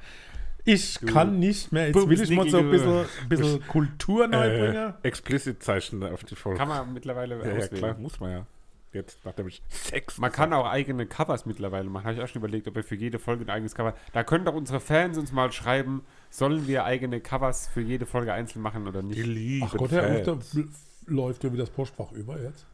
[0.65, 1.88] Ich kann nicht mehr.
[1.88, 4.75] Jetzt Bums, will ich mal so ein bisschen, bisschen Kultur neu bringen.
[4.75, 6.58] Äh, Explicit-Zeichen auf die Folge.
[6.58, 8.47] Kann man mittlerweile ja, ja, klar, muss man ja.
[8.91, 10.17] Jetzt, nachdem ich Sex.
[10.17, 12.06] Man kann auch eigene Covers mittlerweile machen.
[12.06, 13.93] Habe ich auch schon überlegt, ob wir für jede Folge ein eigenes Cover.
[14.13, 18.32] Da können doch unsere Fans uns mal schreiben, sollen wir eigene Covers für jede Folge
[18.34, 19.25] einzeln machen oder Die nicht?
[19.25, 20.51] lieben Ach Gott, Herr Fans.
[20.51, 20.62] Da
[21.08, 22.65] läuft ja wieder das Postfach über jetzt.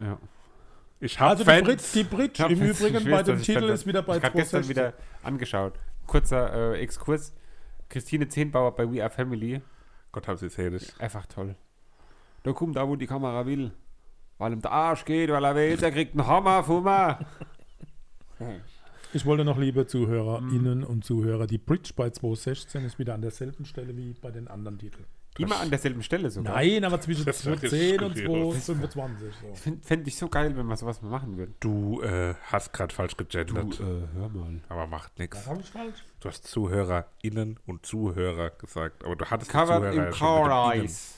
[0.00, 0.18] Ja.
[0.98, 1.66] Ich habe Also die Fans.
[1.66, 4.36] Bridge, die Bridge Ich hab im Übrigen bei dem Titel ist wieder bei Ich habe
[4.36, 4.68] gestern 260.
[4.70, 5.74] wieder angeschaut.
[6.06, 7.34] Kurzer äh, Exkurs.
[7.88, 9.60] Christine Zehnbauer bei We Are Family.
[10.12, 10.92] Gott haben sie selig.
[10.98, 11.54] Einfach toll.
[12.42, 13.72] Da kommt da, wo die Kamera will.
[14.38, 17.18] Weil ihm der Arsch geht, weil er will, der kriegt einen Hammer von mir.
[19.14, 23.66] Ich wollte noch, liebe ZuhörerInnen und Zuhörer, die Bridge bei 216 ist wieder an derselben
[23.66, 25.04] Stelle wie bei den anderen Titeln.
[25.38, 26.54] Immer an derselben Stelle sogar.
[26.54, 28.60] Nein, aber zwischen Das war jetzt 210 und skurril.
[28.60, 29.34] 225.
[29.40, 29.54] So.
[29.54, 31.54] Fände fänd ich so geil, wenn wir sowas mal machen würden.
[31.60, 33.80] Du äh, hast gerade falsch gegendert.
[33.80, 34.60] äh, hör mal.
[34.68, 35.46] aber macht nichts.
[35.46, 36.04] habe ich falsch?
[36.20, 39.04] Du hast ZuhörerInnen und Zuhörer gesagt.
[39.04, 40.50] Aber du hattest die Covered Zuhörer in ja schon mit dem Innen.
[40.50, 41.14] Paradise.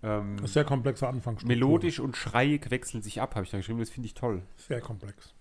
[0.00, 1.48] Ähm, sehr komplexer Anfangsstruktur.
[1.48, 3.80] melodisch und schreiig wechseln sich ab, habe ich da geschrieben.
[3.80, 4.42] Das finde ich toll.
[4.56, 5.34] Sehr komplex.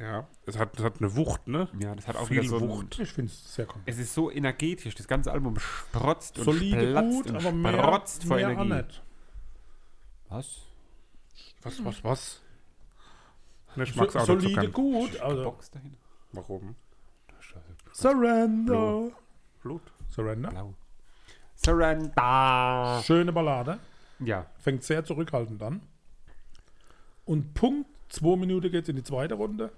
[0.00, 1.68] Ja, es hat, es hat eine Wucht, ne?
[1.78, 2.98] Ja, das hat auch Viel wieder so Wucht.
[2.98, 3.98] Ich finde es sehr komplex.
[3.98, 4.94] Es ist so energetisch.
[4.94, 8.52] Das ganze Album sprotzt und Solide platzt gut, und aber mehr, sprotzt vor mehr auch
[8.64, 8.74] Energie.
[8.88, 9.02] nicht.
[10.30, 10.60] Was?
[11.62, 12.40] Was, was, was?
[13.76, 14.72] Ne, ich mag's auch nicht so solide ganz.
[14.72, 15.20] gut.
[15.20, 15.96] Also, Box dahin.
[16.32, 16.76] Warum?
[17.92, 19.10] Surrender.
[19.60, 19.82] Blut.
[20.08, 20.48] Surrender.
[20.48, 20.74] Blau.
[21.56, 23.02] Surrender.
[23.04, 23.78] Schöne Ballade.
[24.20, 25.82] Ja, Fängt sehr zurückhaltend an.
[27.26, 29.70] Und Punkt, zwei Minuten geht es in die zweite Runde.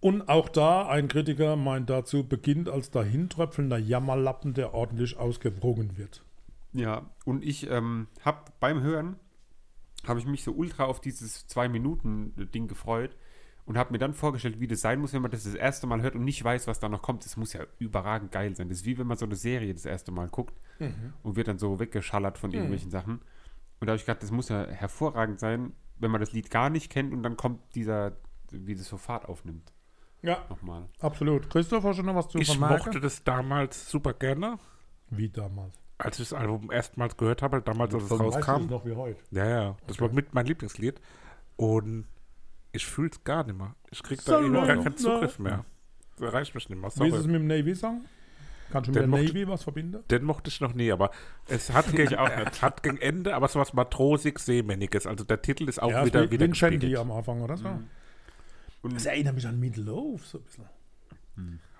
[0.00, 6.22] Und auch da, ein Kritiker meint dazu, beginnt als dahintröpfelnder Jammerlappen, der ordentlich ausgewrungen wird.
[6.72, 9.16] Ja, und ich ähm, habe beim Hören,
[10.06, 13.16] habe ich mich so ultra auf dieses Zwei-Minuten-Ding gefreut
[13.66, 16.00] und habe mir dann vorgestellt, wie das sein muss, wenn man das das erste Mal
[16.00, 17.24] hört und nicht weiß, was da noch kommt.
[17.24, 18.68] Das muss ja überragend geil sein.
[18.68, 20.54] Das ist wie wenn man so eine Serie das erste Mal guckt
[21.22, 23.20] und wird dann so weggeschallert von irgendwelchen Sachen.
[23.80, 26.70] Und da habe ich gedacht, das muss ja hervorragend sein, wenn man das Lied gar
[26.70, 28.16] nicht kennt und dann kommt dieser,
[28.50, 29.72] wie das so Fahrt aufnimmt.
[30.22, 30.84] Ja, Nochmal.
[31.00, 31.48] absolut.
[31.50, 32.76] Christoph, hast du noch was zu Ich vermerken?
[32.86, 34.58] mochte das damals super gerne,
[35.10, 35.74] Wie damals.
[35.98, 38.66] als ich das Album erstmals gehört habe, damals, als es rauskam.
[38.66, 39.20] noch wie heute.
[39.30, 41.00] Ja, ja, das war mit mein Lieblingslied.
[41.56, 42.06] Und
[42.72, 43.74] ich fühle es gar nicht mehr.
[43.90, 45.64] Ich krieg So da irgendwie gar keinen Zugriff mehr.
[46.16, 46.90] Das erreicht mich nicht mehr.
[46.96, 47.32] Wie ist es Sorry.
[47.32, 48.04] mit dem Navy-Song?
[48.70, 50.04] Kannst du mit Den mochte- Navy was verbinden?
[50.10, 51.10] Den mochte ich noch nie, aber
[51.46, 55.06] es hat gegen, es hat gegen Ende aber so was matrosig seemänniges.
[55.06, 56.98] Also der Titel ist auch Ja, wieder, wie wieder Vincenti gespiegelt.
[57.00, 57.68] am Anfang, oder so.
[58.82, 60.68] Und Das erinnert mich an Meatloaf so ein bisschen.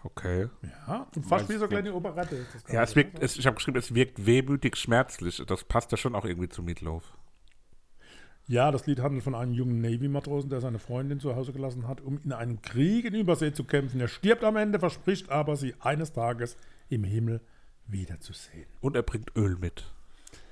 [0.04, 0.48] Okay.
[0.86, 2.46] Ja, und fast wie so kleine Operette.
[2.70, 5.42] Ja, es wirkt, es, ich habe geschrieben, es wirkt wehmütig schmerzlich.
[5.46, 7.16] Das passt ja schon auch irgendwie zu Meatloaf.
[8.46, 12.00] Ja, das Lied handelt von einem jungen Navy-Matrosen, der seine Freundin zu Hause gelassen hat,
[12.00, 14.00] um in einem Krieg in Übersee zu kämpfen.
[14.00, 16.56] Er stirbt am Ende, verspricht aber, sie eines Tages
[16.88, 17.42] im Himmel
[17.86, 18.66] wiederzusehen.
[18.80, 19.92] Und er bringt Öl mit.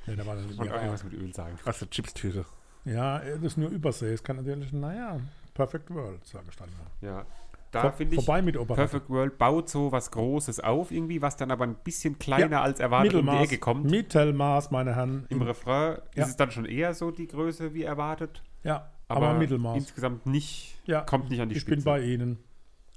[0.06, 1.58] Nee, da war das ich wollte auch ja, irgendwas mit Öl sagen.
[1.64, 2.44] Aus der Chipstüte.
[2.84, 4.12] ja, das ist nur Übersee.
[4.12, 5.18] Es kann natürlich, naja,
[5.56, 7.06] Perfect World, sage ich dann mal.
[7.08, 7.26] Ja.
[7.72, 8.54] Da Vor, finde ich, vorbei mit.
[8.68, 12.62] Perfect World baut so was Großes auf irgendwie, was dann aber ein bisschen kleiner Ja,
[12.62, 13.90] als erwartet um die Mittelmaß, Ecke kommt.
[13.90, 15.26] Mittelmaß, meine Herren.
[15.30, 16.22] Im Refrain Ja.
[16.22, 19.76] ist es dann schon eher so die Größe wie erwartet, ja, aber, aber, Mittelmaß.
[19.76, 21.76] insgesamt nicht, Ja, kommt nicht an die ich Spitze.
[21.76, 22.38] bin bei Ihnen.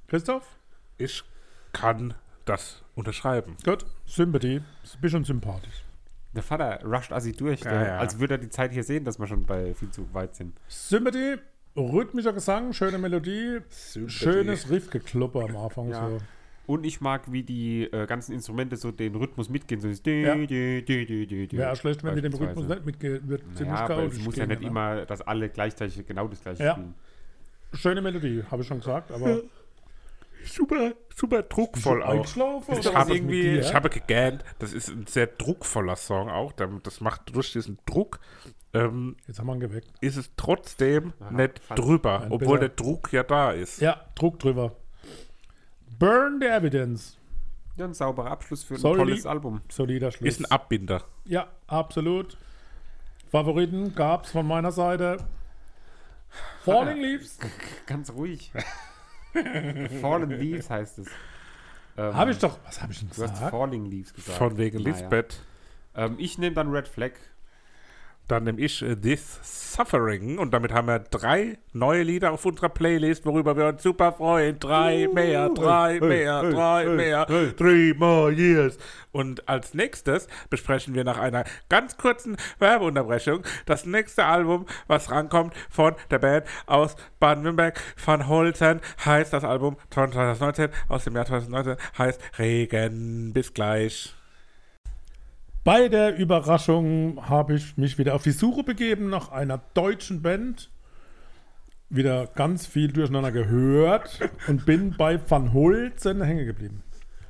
[0.08, 0.46] Christoph?
[0.98, 1.24] Ich
[1.74, 2.14] kann
[2.46, 3.58] das unterschreiben.
[3.66, 4.62] Gut, Sympathie.
[4.84, 5.84] Ist ein bisschen sympathisch.
[6.34, 7.98] Der Vater rusht assi durch, Ja, der, ja.
[7.98, 10.60] als würde er die Zeit hier sehen, dass wir schon bei viel zu weit sind.
[10.68, 11.38] Sympathie,
[11.82, 13.60] rhythmischer Gesang, schöne Melodie,
[14.08, 15.90] schönes Riffgeklopper am Anfang.
[15.90, 16.10] Ja.
[16.10, 16.18] So.
[16.68, 19.82] Und ich mag, wie die äh, ganzen Instrumente so den Rhythmus mitgehen.
[19.82, 20.36] So Ja.
[20.38, 22.34] Wäre schlecht, wenn mit dem.
[22.34, 24.68] Rhythmus nicht mitgeht, wird ziemlich Naja, aber es muss ja nicht ne?
[24.68, 26.74] immer, dass alle gleichzeitig genau das gleiche Ja.
[26.74, 26.94] spielen.
[27.74, 29.42] Schöne Melodie, habe ich schon gesagt, aber
[30.46, 32.26] Super, super druckvoll auch.
[32.26, 33.60] Ich habe, mit dir?
[33.60, 36.54] ich habe gegähnt, das ist ein sehr druckvoller Song auch.
[36.54, 38.20] Das macht durch diesen Druck,
[38.74, 39.92] ähm, Jetzt haben wir ihn geweckt.
[40.02, 43.82] ist es trotzdem Aha, nicht drüber, obwohl besser- der Druck ja da ist.
[43.82, 44.76] Ja, Druck drüber.
[45.98, 47.18] Burn the Evidence.
[47.78, 48.98] Ja, ein sauberer Abschluss für ein Sorry.
[49.00, 49.62] tolles Album.
[49.70, 50.28] Solider Schluss.
[50.28, 51.04] Ist ein Abbinder.
[51.26, 52.38] ja, absolut.
[53.32, 55.18] Favoriten gab es von meiner Seite.
[56.64, 57.38] Falling Leaves.
[57.86, 58.52] Ganz ruhig.
[60.02, 61.08] Fallen Leaves heißt es.
[61.98, 62.58] Ähm, Habe ich doch.
[62.66, 63.52] Was habe ich denn Du hast gesagt?
[63.52, 64.38] Falling Leaves gesagt.
[64.38, 64.90] Von wegen Naja.
[64.96, 65.42] Lisbeth.
[65.96, 67.12] Ähm, ich nehme dann Red Flag.
[68.30, 72.70] Dann nehme ich äh, This Suffering und damit haben wir drei neue Lieder auf unserer
[72.70, 74.60] Playlist, worüber wir uns super freuen.
[74.60, 78.78] Drei mehr, drei hey, mehr, hey, drei hey, mehr, three more years.
[79.12, 85.54] Und als nächstes besprechen wir nach einer ganz kurzen Werbeunterbrechung das nächste Album, was rankommt
[85.70, 87.80] von der Band aus Baden-Württemberg.
[88.04, 93.34] Van Holzen heißt das Album 2019 aus dem Jahr 2019 heißt Regen.
[93.34, 94.19] Bis gleich.
[95.70, 100.72] Bei der Überraschung habe ich mich wieder auf die Suche begeben nach einer deutschen Band.
[101.92, 106.82] Wieder ganz viel durcheinander gehört und bin bei Van Holzen hängen geblieben.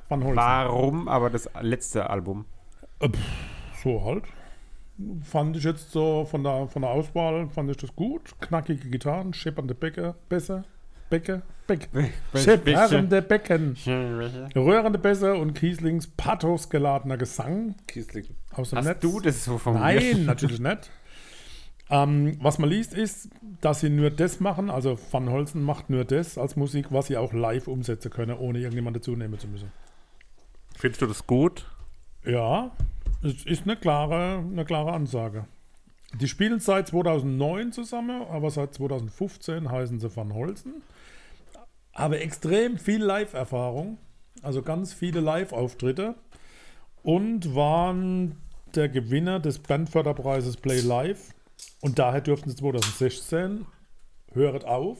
[0.08, 0.36] Van Holzen.
[0.38, 2.46] Warum aber das letzte Album?
[3.82, 4.24] So halt.
[5.22, 8.40] Fand ich jetzt so von der, von der Auswahl, fand ich das gut.
[8.40, 10.64] Knackige Gitarren, scheppernde Bäcke, Bässe,
[11.10, 11.88] Bäcke, Bäck.
[12.34, 13.76] Scheppernde Becken,
[14.56, 18.26] rührende Bässe und Kieslings pathosgeladener Gesang Kiesling.
[18.52, 19.00] aus dem Hast Netz.
[19.00, 20.02] du das so formuliert?
[20.16, 20.90] Nein, natürlich nicht.
[21.90, 23.28] Ähm, was man liest, ist,
[23.60, 27.16] dass sie nur das machen, also Van Holzen macht nur das als Musik, was sie
[27.16, 29.72] auch live umsetzen können, ohne irgendjemand dazu nehmen zu müssen.
[30.76, 31.66] Findest du das gut?
[32.24, 32.70] Ja,
[33.24, 35.46] es ist eine klare, eine klare Ansage.
[36.20, 40.82] Die spielen seit 2009 zusammen, aber seit 2015 heißen sie Van Holzen.
[42.00, 43.98] Aber extrem viel Live-Erfahrung,
[44.42, 46.14] also ganz viele Live-Auftritte
[47.02, 48.36] und waren
[48.74, 51.34] der Gewinner des Bandförderpreises Play Live.
[51.80, 53.66] Und daher durften sie 2016,
[54.32, 54.98] höret auf,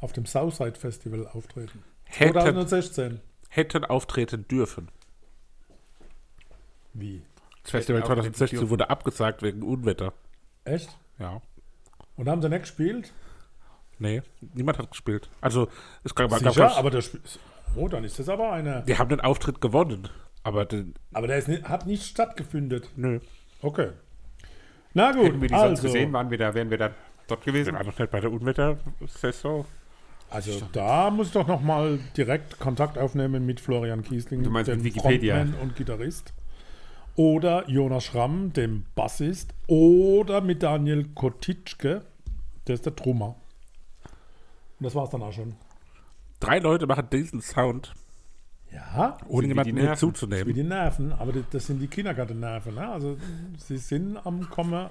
[0.00, 1.84] auf dem Southside Festival auftreten.
[2.04, 3.20] Hätten, 2016.
[3.48, 4.88] hätten auftreten dürfen.
[6.94, 7.22] Wie?
[7.62, 8.70] Das Festival auftreten 2016 dürfen.
[8.70, 10.12] wurde abgesagt wegen Unwetter.
[10.64, 10.96] Echt?
[11.18, 11.40] Ja.
[12.16, 13.12] Und haben sie nicht gespielt?
[14.02, 14.22] Nee,
[14.54, 15.30] niemand hat gespielt.
[15.40, 15.68] Also,
[16.02, 17.20] es gab, Sicher, gab- aber der Spiel.
[17.76, 18.82] Oh, dann ist das aber eine.
[18.86, 20.08] die haben den Auftritt gewonnen.
[20.42, 22.82] Aber den, Aber der ist nicht, hat nicht stattgefunden.
[22.96, 23.20] nö,
[23.62, 23.90] Okay.
[24.94, 25.82] Na gut, Hätten wir die sonst also.
[25.84, 26.90] gesehen, waren wir da, wären wir da
[27.28, 27.74] dort wir gewesen.
[27.74, 29.64] waren noch nicht bei der Unwetter-Saison.
[30.30, 34.68] Also da muss ich doch noch mal direkt Kontakt aufnehmen mit Florian Kiesling, Du meinst
[34.68, 35.36] dem Wikipedia?
[35.36, 36.32] Frontman und Gitarrist.
[37.14, 39.54] Oder Jonas Schramm, dem Bassist.
[39.68, 42.02] Oder mit Daniel Kotitschke,
[42.66, 43.36] der ist der Trummer.
[44.82, 45.54] Und das war's dann auch schon.
[46.40, 47.94] Drei Leute machen diesen Sound,
[48.72, 49.92] Ja, ohne jemanden Nerven.
[49.92, 50.52] wie zuzunehmen.
[50.54, 52.74] die Nerven, aber das, das sind die Kindergartennerven.
[52.74, 52.88] Ne?
[52.88, 53.16] Also
[53.58, 54.88] sie sind am Kommen.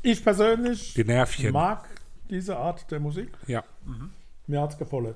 [0.00, 1.52] Ich persönlich Die Nervchen.
[1.52, 1.86] mag
[2.30, 3.28] diese Art der Musik.
[3.46, 3.62] Ja.
[4.46, 5.14] Mir hat's gefallen.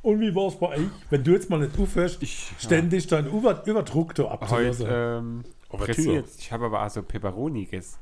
[0.00, 0.88] Und wie war's bei euch?
[1.10, 4.86] Wenn du jetzt mal nicht aufhörst, Ich- ständig deinen Über Überdruck da abzulassen.
[4.86, 6.28] Heute ähm, pressiert.
[6.38, 7.98] Ich habe aber also Peperoni gegessen.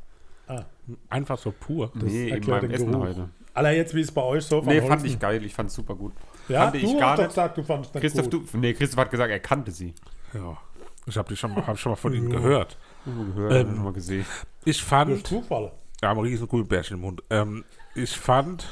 [1.11, 1.91] Einfach so pur.
[1.95, 3.05] Nee, in meinem Essen Geruch.
[3.05, 3.29] heute.
[3.55, 5.45] Aller jetzt, wie es bei euch so Nee, von fand ich geil.
[5.45, 6.13] Ich fand es super gut.
[6.49, 7.29] Ja, ich du gar hast nicht.
[7.29, 8.53] gesagt, du fandest nicht Christoph, gut.
[8.55, 9.95] du, nee, Christoph hat gesagt, er kannte sie.
[10.33, 10.57] Ja.
[11.07, 12.79] Ich habe schon, mal- hab schon mal von ihnen gehört.
[13.05, 14.25] Gehört, Ähm, mal gesehen.
[14.65, 15.73] Ich Durch fand, Zufall.
[16.03, 17.23] ja, ein riesen Gummibärchen im Mund.
[17.31, 18.67] Ähm, ich fand,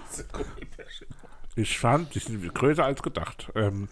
[1.56, 3.50] ich fand, die sind größer als gedacht.
[3.54, 3.88] Ähm,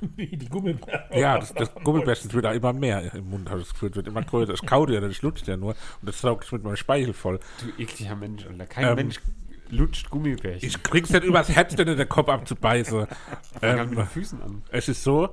[0.16, 1.18] Wie die Gummibärchen.
[1.18, 4.06] ja, das, das Gummibärchen wird da immer mehr im Mund, habe ich das Gefühl, wird
[4.08, 4.54] immer größer.
[4.54, 7.40] Ich kaute ja, ich lutsche ja nur und das saugt ich mit meinem Speichel voll.
[7.60, 8.66] Du ekliger Mensch, Alter.
[8.66, 9.20] Kein Ähm, Mensch
[9.70, 10.68] lutscht Gummibärchen.
[10.68, 13.06] Ich krieg's nicht übers Herz, denn in den Kopf abzubeißen.
[13.60, 14.62] Fang halt mit den Ähm, Füßen an.
[14.70, 15.30] es ist so,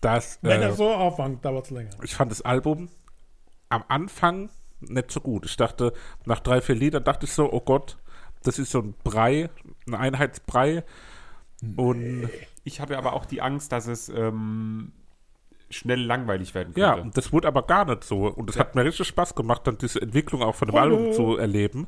[0.00, 1.90] dass Wenn äh, er so anfängt, dauert es länger.
[2.02, 2.88] ich fand das Album
[3.68, 5.46] am Anfang nicht so gut.
[5.46, 5.92] Ich dachte,
[6.24, 7.96] nach drei, vier Liedern dachte ich so, oh Gott,
[8.42, 9.48] das ist so ein Brei,
[9.86, 10.84] ein Einheitsbrei.
[11.76, 12.28] Und
[12.66, 14.90] Ich hatte aber auch die Angst, dass es ähm,
[15.70, 16.80] schnell langweilig werden könnte.
[16.80, 18.26] ja, und das wurde aber gar nicht so.
[18.26, 20.96] Und es hat mir richtig Spaß gemacht, dann diese Entwicklung auch von dem Hallo.
[20.96, 21.86] Album zu erleben.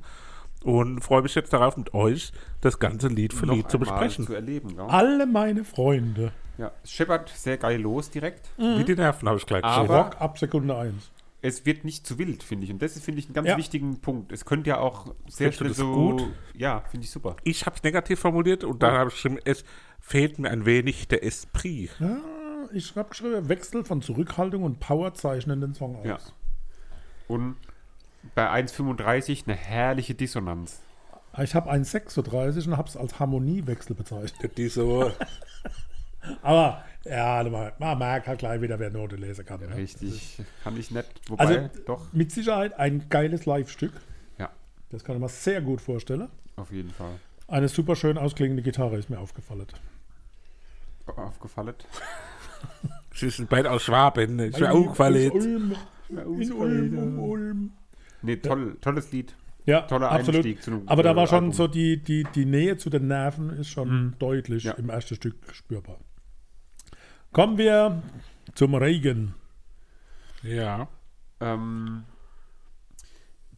[0.64, 4.27] Und freue mich jetzt darauf, mit euch das ganze Lied für Noch Lied zu besprechen.
[4.27, 4.71] zu erleben.
[4.77, 4.87] Ja.
[4.87, 6.33] Alle meine Freunde.
[6.59, 8.49] Ja, es scheppert sehr geil los direkt.
[8.57, 9.97] Wie die Nerven, habe ich gleich Aber- gesehen.
[9.97, 11.11] Rock ab Sekunde 1.
[11.41, 12.73] Es wird nicht zu wild, finde ich.
[12.73, 13.57] Und das ist, finde ich, einen ganz Ja.
[13.57, 14.33] wichtigen Punkt.
[14.33, 15.93] Es könnte ja auch sehr Findest du schnell das so.
[15.95, 16.23] gut?
[16.55, 17.37] Ja, finde ich super.
[17.45, 19.64] Ich habe es negativ formuliert und da habe ich geschrieben, es
[20.09, 21.90] fehlt mir ein wenig der Esprit.
[22.01, 22.18] Ja,
[22.73, 26.07] ich habe geschrieben, Wechsel von Zurückhaltung und Power zeichnen den Song aus.
[26.07, 26.18] Ja.
[27.29, 27.57] Und
[28.35, 30.81] bei 1,35 eine herrliche Dissonanz.
[31.40, 34.57] Ich habe 1,36 und habe es als Harmoniewechsel bezeichnet.
[34.57, 35.12] Die so,
[36.42, 39.61] Aber ja, man man merkt halt gleich wieder, wer Note lesen kann.
[39.61, 39.75] Ne?
[39.77, 40.38] Richtig.
[40.64, 41.09] Kann ich nicht.
[41.29, 42.12] Wobei, Also doch.
[42.12, 43.92] mit Sicherheit ein geiles Live-Stück.
[44.38, 44.51] Ja,
[44.90, 46.29] Das kann ich mir sehr gut vorstellen.
[46.57, 47.12] auf jeden Fall.
[47.47, 49.66] Eine super schön ausklingende Gitarre ist mir aufgefallen.
[51.16, 51.75] Aufgefallen.
[53.14, 54.38] sie sind beide aus Schwaben.
[54.40, 55.31] Ich wäre auch Aus gefallen.
[55.33, 55.77] Ulm,
[56.09, 57.73] in Ulm, um Ulm.
[58.23, 59.35] Nee, toll, tolles Lied.
[59.64, 60.37] Ja, Toller absolut.
[60.37, 61.53] Einstieg zu einem, Aber da äh, war schon Album.
[61.53, 64.73] so die, die, die Nähe zu den Nerven ist schon deutlich Ja.
[64.73, 65.99] im ersten Stück spürbar.
[67.33, 68.03] Kommen wir
[68.55, 69.35] zum Regen.
[70.42, 70.88] Ja.
[71.40, 72.05] Ähm,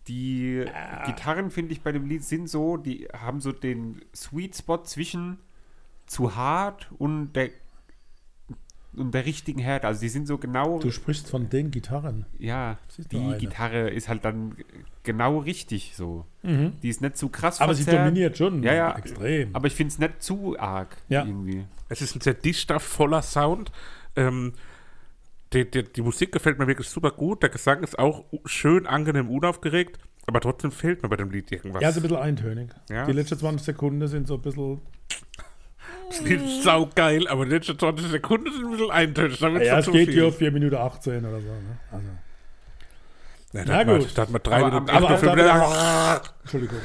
[0.09, 0.65] die
[1.07, 5.39] Gitarren, finde ich, bei dem Lied sind so, die haben so den Sweet Spot zwischen
[6.11, 7.51] zu hart und der,
[8.97, 9.87] und der richtigen Härte.
[9.87, 12.27] Also die sind so genau, Du sprichst von den Gitarren.
[12.39, 12.79] ja,
[13.13, 13.37] die.
[13.39, 14.57] Gitarre ist halt dann
[15.05, 16.27] genau richtig so.
[16.43, 18.07] Die ist nicht zu krass Aber sie verzerrt.
[18.09, 18.97] dominiert schon Ja, ja.
[18.99, 19.55] extrem.
[19.55, 21.25] Aber ich finde es nicht zu arg Ja.
[21.25, 21.65] irgendwie.
[21.89, 23.71] Es ist ein sehr dichter, voller Sound.
[24.17, 24.55] Ähm,
[25.53, 27.43] die, die, die Musik gefällt mir wirklich super gut.
[27.43, 31.83] Der Gesang ist auch schön angenehm unaufgeregt, aber trotzdem fehlt mir bei dem Lied irgendwas.
[31.83, 32.71] ja, ist ein bisschen eintönig.
[32.89, 33.07] Ja.
[33.07, 34.81] Die letzten 20 Sekunden sind so ein bisschen.
[36.11, 39.39] Das ist saugeil, aber die letzten 20 Sekunden sind ein bisschen eintönig.
[39.39, 40.15] Damit Ja, ist es zu geht viel.
[40.15, 41.47] hier auf 4 Minuten 18 oder so.
[41.47, 41.79] Ne?
[41.93, 42.07] Also,
[43.53, 44.09] Ja, Na da hat man- gut.
[44.15, 45.51] Da hat man drei Aber Minuten am- aber 58.
[45.51, 46.79] auch Entschuldigung.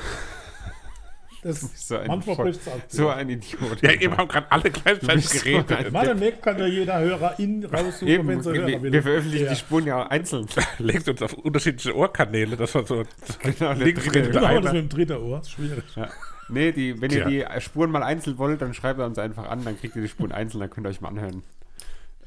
[1.43, 2.55] Das, So ein, manchmal Voll-
[2.87, 3.79] so ein Idiot.
[3.83, 5.71] Ja, eben haben gerade alle gleichzeitig so geredet.
[5.73, 8.91] ein- Mal demnächst kann ja jeder Hörer in raussuchen, Eben, wenn sie wir, hören will.
[8.91, 9.51] wir veröffentlichen Ja.
[9.51, 10.47] die Spuren ja einzeln.
[10.79, 13.03] Legt uns auf unterschiedliche Ohrkanäle, dass man so
[13.43, 15.37] Genau, der links dritte redet wir das mit dem dritten Ohr?
[15.37, 15.83] Das ist schwierig.
[15.95, 16.09] Ja.
[16.49, 17.27] Nee, die, wenn Tja.
[17.27, 20.01] ihr die Spuren mal einzeln wollt, dann schreibt ihr uns einfach an, dann kriegt ihr
[20.01, 21.43] die Spuren einzeln, dann könnt ihr euch mal anhören.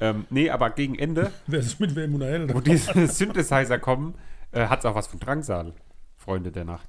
[0.01, 2.53] Ähm, nee, aber gegen Ende, Wer ist mit wem unterhält?
[2.53, 4.15] wo diese Synthesizer kommen,
[4.51, 5.73] äh, hat es auch was von Drangsal,
[6.17, 6.87] Freunde der Nacht.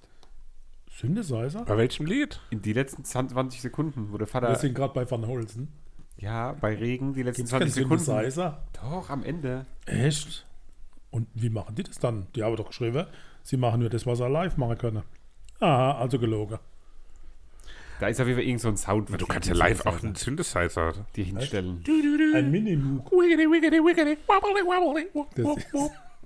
[0.90, 1.64] Synthesizer?
[1.64, 2.40] Bei welchem Lied?
[2.50, 5.68] In die letzten 20 Sekunden, wo der Vater, Wir sind gerade bei Van Holzen.
[6.16, 8.04] ja, bei Regen, die letzten Gibt es keinen 20 Sekunden.
[8.04, 8.62] Synthesizer?
[8.74, 9.66] Doch, am Ende.
[9.86, 10.46] Echt?
[11.10, 12.26] Und wie machen die das dann?
[12.34, 13.06] Die haben doch geschrieben,
[13.42, 15.02] sie machen nur das, was sie live machen können.
[15.60, 16.58] Aha, also gelogen.
[18.00, 19.08] Da ist auf jeden Fall irgend so ein Sound.
[19.20, 20.92] Du kannst ja live auch einen Synthesizer.
[21.16, 21.84] die hinstellen.
[22.34, 23.12] Ein Minimoog.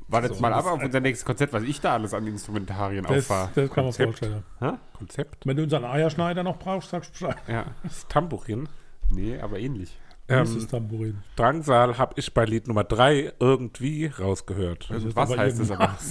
[0.07, 3.31] Wartet So, mal ab auf unser nächstes Konzert, was ich da alles an Instrumentarien Das,
[3.31, 3.51] auffahre.
[3.55, 4.19] das kann man Konzept.
[4.19, 4.43] vorstellen.
[4.61, 4.73] Hä?
[4.99, 5.47] Konzept.
[5.47, 7.43] Wenn du unseren Eierschneider noch brauchst, sagst du Bescheid.
[7.49, 8.69] Ja, Das Tambourin.
[9.11, 9.97] nee, aber ähnlich.
[10.27, 11.23] Das Ähm, ist Tambourin.
[11.37, 14.91] Drangsal habe ich bei Lied Nummer 3 irgendwie rausgehört.
[14.91, 15.97] Ist was heißt das aber?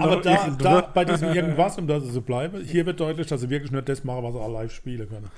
[0.00, 3.40] Aber da, da bei diesem Irgendwas, um das es so bleibe, hier wird deutlich, dass
[3.40, 5.30] sie wirklich nicht das machen, was sie auch live spielen können.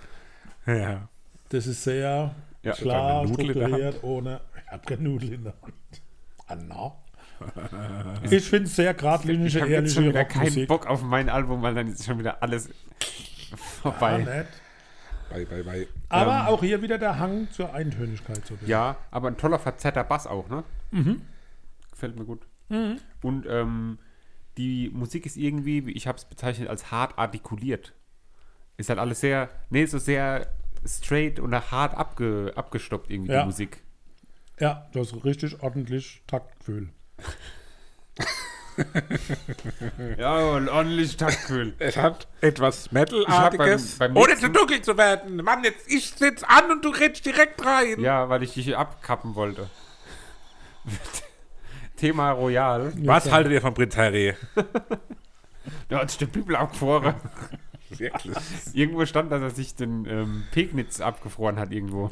[0.67, 1.09] Ja.
[1.49, 4.41] Das ist sehr Ja, klar, strukturiert, ohne.
[4.65, 5.75] Ich habe keine Nudel in der Hand.
[6.47, 6.93] Ah, na.
[8.31, 10.69] Ich finde es sehr Ich geradlinige, habe jetzt schon ehrliche wieder keinen Rockmusik.
[10.69, 12.69] Bock auf mein Album, weil dann ist schon wieder alles
[13.57, 14.19] vorbei.
[14.19, 14.49] nett.
[15.31, 15.87] Bei, bei, bei.
[16.09, 18.45] Aber auch hier wieder der Hang zur Eintönigkeit.
[18.47, 18.69] So ein bisschen.
[18.71, 20.65] Ja, aber ein toller verzerrter Bass auch, ne?
[20.91, 21.23] Mhm.
[21.91, 22.47] Gefällt mir gut.
[23.23, 23.99] Und ähm,
[24.57, 27.95] die Musik ist irgendwie, wie ich habe es bezeichnet, als hart artikuliert.
[28.77, 30.49] Ist halt alles sehr, nee, so sehr
[30.87, 33.41] straight und hart abge, abgestoppt irgendwie Ja.
[33.41, 33.83] die Musik.
[34.59, 36.89] Ja, du hast richtig ordentlich Taktgefühl.
[40.19, 41.75] Ja, und ordentlich Taktgefühl.
[41.79, 43.99] Es hat etwas Metal-artiges.
[44.15, 45.37] Ohne zu dunkel zu werden.
[45.37, 48.01] Mann, jetzt ich sitz an und du redest direkt rein.
[48.01, 49.69] ja, weil ich dich abkappen wollte.
[51.97, 52.93] Thema Royal.
[53.05, 54.35] Was haltet ihr von Prinz Harry?
[55.89, 57.15] Da hat sich der Bibel abgefroren.
[57.91, 58.37] Wirklich?
[58.73, 62.11] Irgendwo stand, dass er sich den ähm, Pegnitz abgefroren hat irgendwo.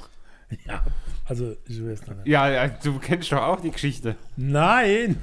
[0.66, 0.85] Ja,
[1.25, 2.27] also ich weiß nicht.
[2.27, 4.16] Ja, ja, du kennst doch auch die Geschichte.
[4.37, 5.23] Nein!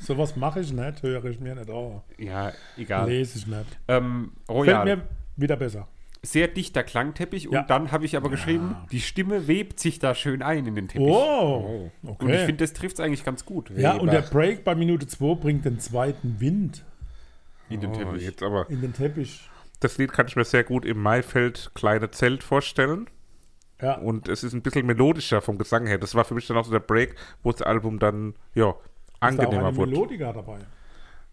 [0.00, 2.00] Sowas mache ich nicht, höre ich mir nicht an.
[2.18, 3.08] Ja, egal.
[3.08, 3.78] Lese ich nicht.
[3.88, 4.84] Ähm, Fällt Royal.
[4.84, 5.02] mir
[5.36, 5.88] wieder besser.
[6.22, 7.60] Sehr dichter Klangteppich Ja.
[7.60, 10.88] und dann habe ich aber geschrieben, die Stimme webt sich da schön ein in den
[10.88, 11.08] Teppich.
[11.08, 12.38] Oh, Und ich okay.
[12.46, 15.64] finde, das trifft es eigentlich ganz gut Ja, und der Break bei Minute 2 bringt
[15.64, 16.84] den zweiten Wind
[17.70, 18.22] in den Oh, Teppich.
[18.24, 18.68] jetzt aber.
[18.68, 19.48] in den Teppich.
[19.80, 23.08] Das Lied kann ich mir sehr gut im Maifeld kleine Zelt vorstellen.
[23.80, 25.96] Ja, Und es ist ein bisschen melodischer vom Gesang her.
[25.96, 28.74] Das war für mich dann auch so der Break, wo das Album dann, ja,
[29.28, 29.90] ist da auch angenehmer eine wurde.
[29.90, 30.58] Melodika dabei?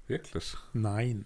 [0.07, 0.55] Wirklich.
[0.73, 1.25] Nein.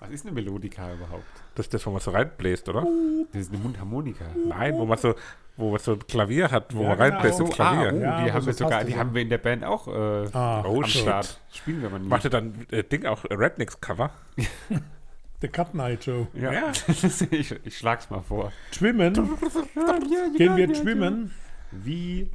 [0.00, 1.24] Was ist eine Melodika überhaupt?
[1.54, 2.86] Das ist das, wo man so reinbläst, oder?
[3.32, 4.24] Das ist eine Mundharmonika.
[4.48, 5.14] Nein, wo man so,
[5.56, 7.10] wo man so ein Klavier hat, wo Ja, man genau.
[7.16, 7.92] reinbläst So, ah, Klavier.
[7.94, 9.88] oh, Ja, die haben so wir sogar, die es haben wir in der Band auch
[9.88, 11.02] äh, Ah, Oh, am shit.
[11.02, 11.38] Start.
[11.52, 12.08] Spielen wir aber nie.
[12.08, 14.10] Macht ihr dann äh, Ding auch äh, Rednecks-Cover?
[15.42, 16.28] der Cut Night Show.
[16.32, 16.72] Ja, Ja.
[16.88, 18.52] ich, ich schlag's mal vor.
[18.72, 19.12] Schwimmen.
[20.38, 21.30] Gehen wir schwimmen.
[21.72, 22.30] Wie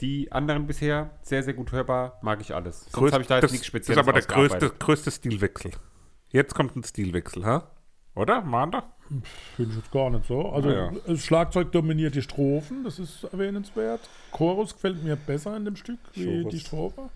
[0.00, 2.86] die anderen bisher, sehr, sehr gut hörbar, mag ich alles.
[2.90, 5.72] Sonst habe ich da jetzt das, nichts das Spezielles ist aber der größte, größte Stilwechsel.
[6.30, 7.70] Jetzt kommt ein Stilwechsel, ha?
[8.16, 8.92] Oder, Mander?
[9.56, 10.48] Finde ich jetzt gar nicht so.
[10.50, 10.92] Also ja.
[11.06, 14.00] das Schlagzeug dominiert die Strophen, das ist erwähnenswert.
[14.30, 16.52] Chorus gefällt mir besser in dem Stück wie Chorus.
[16.52, 17.10] die Strophe.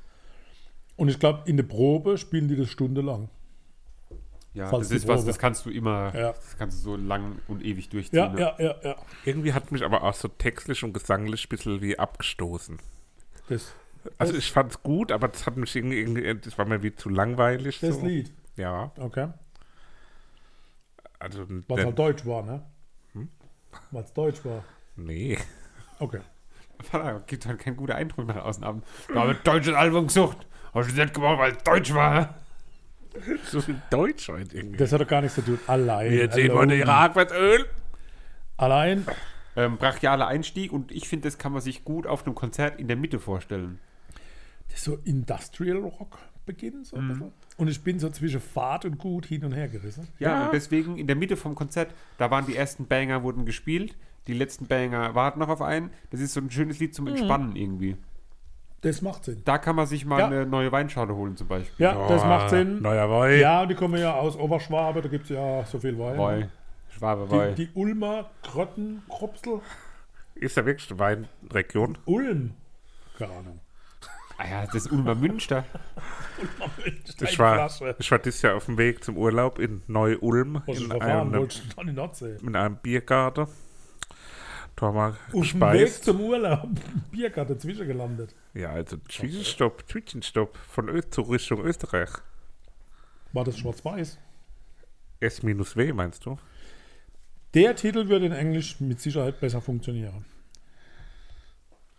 [0.96, 3.28] Und ich glaube, in der Probe spielen die das stundenlang.
[4.54, 6.32] Ja, Falls das ist was, das kannst du immer, Ja.
[6.32, 8.18] das kannst du so lang und ewig durchziehen.
[8.18, 8.40] Ja, ne?
[8.40, 8.96] ja, ja, ja.
[9.24, 12.78] Irgendwie hat mich aber auch so textlich und gesanglich ein bisschen wie abgestoßen.
[13.48, 13.72] Das,
[14.18, 16.82] Also Das- ich fand es gut, aber das hat mich irgendwie, irgendwie das war mir
[16.82, 17.80] wie zu langweilig.
[17.80, 18.06] das so.
[18.06, 18.32] Lied.
[18.56, 19.28] Ja, Okay.
[21.18, 22.62] also Was der- halt deutsch war, ne?
[23.12, 23.28] Hm?
[23.90, 24.64] Was deutsch war.
[24.96, 25.38] nee.
[26.00, 26.20] Okay.
[27.26, 28.76] Gibt halt keinen guten Eindruck nach außen ab.
[29.12, 30.46] Da habe ich deutsches Album gesucht.
[30.72, 32.36] Hast du nicht gemacht, weil es deutsch war.
[33.44, 34.76] So viel Deutsch heute irgendwie.
[34.78, 35.58] Das hat doch gar nichts zu tun.
[35.66, 36.10] Allein.
[36.10, 36.72] Wir sehen alone.
[36.72, 37.66] heute Irakwärtsöl.
[38.56, 39.06] Allein.
[39.56, 42.86] Ähm, brachialer Einstieg und ich finde, das kann man sich gut auf einem Konzert in
[42.86, 43.78] der Mitte vorstellen.
[44.68, 46.84] Das ist so Industrial Rock beginnen.
[46.84, 47.08] So ein Mhm.
[47.08, 47.32] bisschen.
[47.56, 50.06] Und ich bin so zwischen Fahrt und Gut hin und her gerissen.
[50.20, 50.44] Ja, Ja.
[50.46, 53.96] und deswegen in der Mitte vom Konzert, da waren die ersten Banger wurden gespielt,
[54.28, 55.90] die letzten Banger warten noch auf einen.
[56.10, 57.12] Das ist so ein schönes Lied zum Mhm.
[57.12, 57.96] Entspannen irgendwie.
[58.82, 59.42] Das macht Sinn.
[59.44, 60.26] Da kann man sich mal Ja.
[60.26, 61.84] eine neue Weinschale holen zum Beispiel.
[61.84, 62.80] Ja, das macht Sinn.
[62.80, 63.36] Neuer Woi.
[63.40, 66.16] Ja, und die kommen ja aus Oberschwabe, da gibt es ja so viel Wein.
[66.16, 66.48] Woi.
[66.90, 67.54] Schwabe Woi.
[67.54, 69.60] Die, die Ulmer Krotten, Kropsel,
[70.36, 71.98] Ist ja wirklich eine Weinregion.
[72.04, 72.52] Ulm.
[73.18, 73.60] Keine Ahnung.
[74.40, 75.64] Ah ja, das ist Ulmer Münster.
[77.20, 81.48] Ich war, ich war dieses Jahr auf dem Weg zum Urlaub in Neu-Ulm in einem,
[82.42, 83.48] in einem Biergarten.
[84.78, 86.04] Da haben wir Auf dem Weg gespeist.
[86.04, 86.68] zum Urlaub,
[87.10, 88.36] Biergarten dazwischen gelandet.
[88.54, 92.10] Ja, also Zwischenstopp, Zwischenstopp von Ö zur Richtung Österreich.
[93.32, 94.18] War das schwarz-weiß?
[95.18, 96.38] S-W meinst du?
[97.54, 100.24] Der Titel würde in Englisch mit Sicherheit besser funktionieren.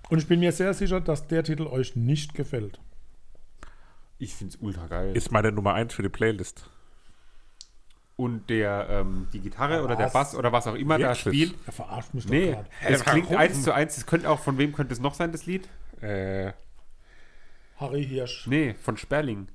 [0.10, 2.80] Und ich bin mir sehr sicher, dass der Titel euch nicht gefällt.
[4.20, 5.18] Ich finde es ultra geil.
[5.18, 6.70] Ist meine Nummer 1 für die Playlist.
[8.20, 10.14] Und der, ähm, die Gitarre oder der Was?
[10.14, 11.20] Bass oder was auch immer da Wirklich?
[11.20, 11.56] spielt.
[11.68, 12.94] Er verarscht mich Nee, doch gerade.
[12.96, 13.96] es klingt eins zu eins.
[13.96, 15.70] Das könnte auch, von wem könnte es noch sein, das Lied?
[16.02, 16.52] Äh,
[17.78, 18.46] Harry Hirsch.
[18.48, 19.48] Nee, von Sperling.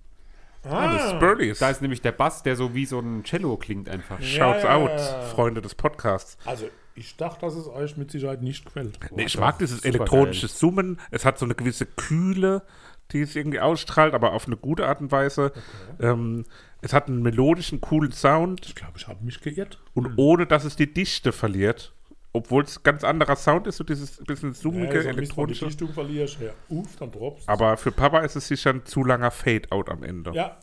[0.62, 1.58] ah, das Spurleys.
[1.58, 4.16] Da ist nämlich der Bass, der so wie so ein Cello klingt einfach.
[4.22, 5.20] Shouts Ja, ja, out, ja, ja.
[5.20, 6.38] Freunde des Podcasts.
[6.46, 8.98] Also, ich dachte, dass es euch mit Sicherheit nicht gefällt.
[9.14, 10.98] Nee, ich mag dieses elektronische Summen.
[11.10, 12.62] Es hat so eine gewisse Kühle,
[13.10, 15.52] die es irgendwie ausstrahlt, aber auf eine gute Art und Weise.
[16.00, 16.46] Ähm,
[16.84, 19.78] es hat einen melodischen, coolen Sound Ich glaube, ich habe mich geirrt.
[19.94, 21.92] und ohne, dass es die Dichte verliert.
[22.34, 25.18] obwohl es ganz anderer Sound ist, so dieses bisschen Ja, zoomige, so ein bisschen die
[25.18, 25.64] elektronische.
[25.66, 29.30] Dichtung verlierst, ja, uff, dann droppst Aber für Papa ist es sicher ein zu langer
[29.30, 30.32] Fade-Out am Ende.
[30.34, 30.58] Ja.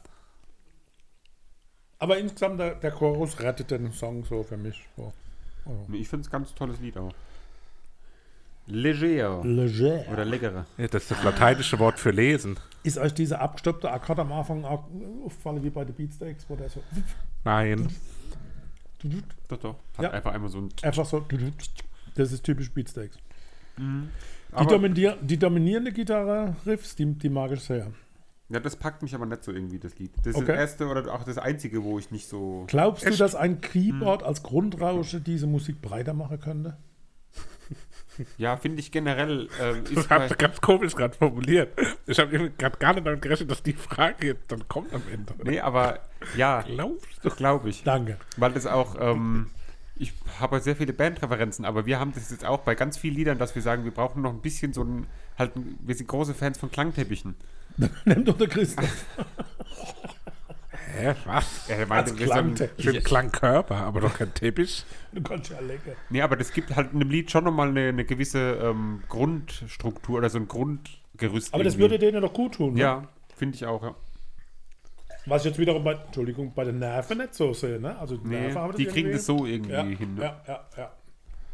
[1.99, 4.87] Aber insgesamt, der, der Chorus rettet den Song so für mich.
[4.97, 5.13] So.
[5.87, 7.13] Nee, Ich finde es ein ganz tolles Lied auch.
[8.71, 9.41] Leger.
[9.43, 10.05] Leger.
[10.11, 10.65] Oder leckere.
[10.77, 12.57] Ja, das ist das lateinische Wort für lesen.
[12.83, 14.85] Ist euch dieser abgestoppte Akkord am Anfang auch
[15.25, 16.81] aufgefallen wie bei den Beatsteaks, wo der so
[17.43, 17.89] Nein.
[19.47, 19.75] Doch, doch.
[19.97, 20.11] Hat Ja.
[20.11, 20.69] einfach einmal so ein.
[20.83, 21.25] einfach so.
[22.15, 23.17] Das ist typisch Beatsteaks.
[23.77, 24.07] Die,
[24.51, 27.91] Aber, dominier die dominierende Gitarre-Riffs, die, die mag ich sehr.
[28.49, 30.11] ja, das packt mich aber nicht so irgendwie, das Lied.
[30.17, 30.47] Das ist Okay.
[30.47, 32.65] das erste oder auch das einzige, wo ich nicht so.
[32.67, 36.77] Glaubst du, dass ein Keyboard als Grundrausche diese Musik breiter machen könnte?
[38.37, 39.47] Ja, finde ich generell.
[39.59, 41.77] Ähm, Das hast du ganz komisch gerade formuliert.
[42.07, 45.33] Ich habe gerade gar nicht damit gerechnet, dass die Frage jetzt dann kommt am Ende.
[45.43, 45.99] nee, aber
[46.35, 47.29] ja, Glaubst du?
[47.29, 47.83] glaube ich.
[47.83, 48.17] Danke.
[48.37, 49.49] Weil das auch, ähm,
[49.95, 53.37] ich habe sehr viele Bandreferenzen, aber wir haben das jetzt auch bei ganz vielen Liedern,
[53.37, 55.07] dass wir sagen, wir brauchen noch ein bisschen so ein,
[55.37, 57.35] halt, wir sind große Fans von Klangteppichen.
[58.05, 59.05] Nimm doch der Christoph.
[60.93, 61.69] Hä, was?
[61.69, 62.85] Er sagen- Klangteppich.
[62.85, 64.83] Für einen Klangkörper, aber doch kein Teppich.
[65.13, 65.91] Du kannst ja lecker.
[66.09, 70.19] Nee, aber das gibt halt in einem Lied schon nochmal eine, eine gewisse ähm, Grundstruktur
[70.19, 71.53] oder so ein Grundgerüst.
[71.53, 71.81] Aber das irgendwie.
[71.81, 72.75] würde denen doch gut tun.
[72.75, 72.79] Ne?
[72.79, 73.95] Ja, finde ich auch, ja.
[75.25, 77.79] Was ich jetzt wiederum bei, Entschuldigung, bei den Nerven nicht so sehe.
[77.79, 77.97] Ne?
[77.99, 80.15] Also die Nee, Nerven haben die kriegen irgendwie- das so irgendwie ja, hin.
[80.15, 80.21] Ne?
[80.23, 80.91] Ja, ja, ja.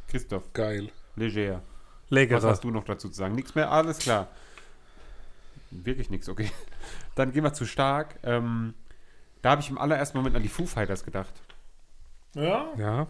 [0.08, 0.90] Christoph, Geil.
[1.16, 1.56] leger.
[1.56, 2.44] Was Leckerer.
[2.50, 3.34] hast du noch dazu zu sagen?
[3.36, 3.72] Nichts mehr?
[3.72, 4.28] Alles klar.
[5.72, 6.50] Wirklich nichts, okay.
[7.16, 8.20] Dann gehen wir zu stark.
[8.24, 8.74] Ähm,
[9.42, 11.34] da habe ich im allerersten Moment an die Foo Fighters gedacht.
[12.36, 13.08] Ja, Ja.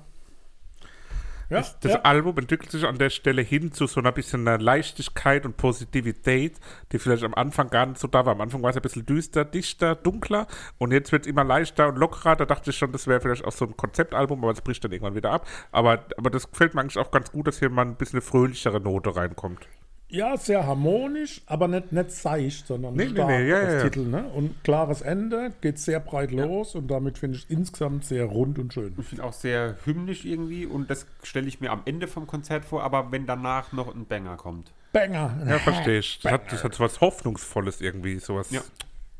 [1.50, 2.02] ja, Das, das ja.
[2.02, 6.60] Album entwickelt sich an der Stelle hin zu so einer bisschen einer Leichtigkeit und Positivität,
[6.92, 8.34] die vielleicht am Anfang gar nicht so da war.
[8.34, 10.48] Am Anfang war es ein bisschen düster, dichter, dunkler
[10.78, 12.36] und jetzt wird es immer leichter und lockerer.
[12.36, 14.92] Da dachte ich schon, das wäre vielleicht auch so ein Konzeptalbum, aber es bricht dann
[14.92, 15.48] irgendwann wieder ab.
[15.72, 18.22] Aber, aber das gefällt mir eigentlich auch ganz gut, dass hier mal ein bisschen eine
[18.22, 19.68] fröhlichere Note reinkommt.
[20.10, 23.78] Ja, sehr harmonisch, aber nicht, nicht seicht, sondern Nee, nee, stark nee, ja, als ja,
[23.78, 23.84] ja.
[23.84, 24.06] Titel.
[24.06, 24.24] Ne?
[24.24, 28.74] Und klares Ende, geht sehr breit los und damit finde ich insgesamt sehr rund und
[28.74, 28.96] schön.
[28.98, 32.64] Ich finde auch sehr hymnisch irgendwie und das stelle ich mir am Ende vom Konzert
[32.64, 34.72] vor, aber wenn danach noch ein Banger kommt.
[34.94, 35.38] Banger.
[35.46, 36.20] Ja, verstehe ich.
[36.22, 38.50] Das hat, das hat so was Hoffnungsvolles irgendwie, sowas.
[38.52, 38.62] Ja.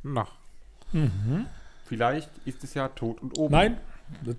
[0.04, 0.28] Na.
[1.86, 3.52] Vielleicht ist es ja tot und oben.
[3.52, 3.78] Nein,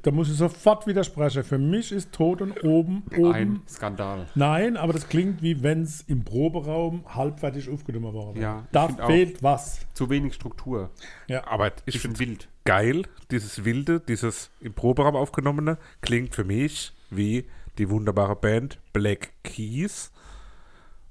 [0.02, 1.44] da, muss ich sofort widersprechen.
[1.44, 3.32] Für mich ist Tod und oben, oben.
[3.32, 4.26] Ein Skandal.
[4.34, 8.44] Nein, aber das klingt wie wenn es im Proberaum halbfertig aufgenommen worden wäre.
[8.44, 9.80] Ja, da fehlt was.
[9.94, 10.90] Zu wenig Struktur.
[11.44, 12.48] Aber ich Ist finde wild.
[12.64, 17.46] geil, dieses Wilde, dieses im Proberaum aufgenommene, klingt für mich wie
[17.78, 20.10] die wunderbare Band Black Keys.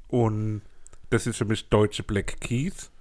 [0.08, 0.62] Und
[1.10, 2.92] das ist für mich deutsche Black Keys.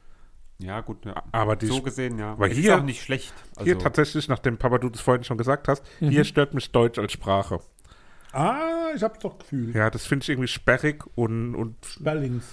[0.59, 1.05] Ja, gut.
[1.05, 1.23] Ja.
[1.33, 2.39] Aber die so gesehen, ja.
[2.39, 3.35] weil Es hier- ist auch nicht schlecht.
[3.57, 6.99] Also, hier tatsächlich, nachdem Papa du das vorhin schon gesagt hast, hier stört mich Deutsch
[6.99, 7.61] als Sprache.
[8.33, 9.75] Ah, ich hab's doch gefühlt.
[9.75, 12.45] Ja, das finde ich irgendwie sperrig und, und Spellings.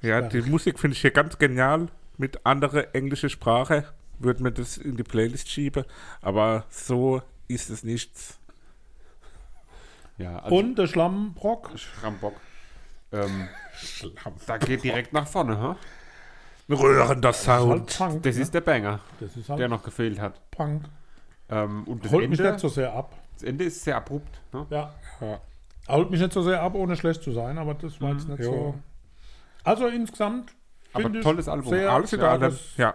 [0.00, 1.86] ja, die Musik finde ich hier ganz genial.
[2.18, 3.84] Mit anderer englische Sprache
[4.18, 5.84] würde mir das in die Playlist schieben,
[6.20, 8.38] aber so ist es nichts.
[10.18, 11.70] ja, also Und der Schlammbrock.
[11.76, 12.34] Schrambock.
[13.12, 14.34] Ähm, Schlamm.
[14.46, 15.76] da geht direkt nach vorne, ha?
[16.72, 17.98] Rührender Halt Sound.
[17.98, 18.22] Punk.
[18.22, 18.42] Das ne?
[18.42, 20.40] ist der Banger, das ist halt der noch gefehlt hat.
[20.50, 20.84] Punk.
[21.48, 23.14] Ähm, und das Holt mich Ende, nicht so sehr ab.
[23.34, 24.40] das Ende ist sehr abrupt.
[24.52, 24.66] Ne?
[24.70, 24.94] Ja.
[25.20, 25.40] Ja.
[25.88, 28.38] Holt mich nicht so sehr ab, ohne schlecht zu sein, aber das war jetzt nicht
[28.38, 28.44] ja.
[28.44, 28.74] so.
[29.64, 30.52] Also insgesamt.
[30.92, 31.70] Aber tolles Album.
[31.70, 32.40] Sehr, Alles allem.
[32.40, 32.94] das Ja,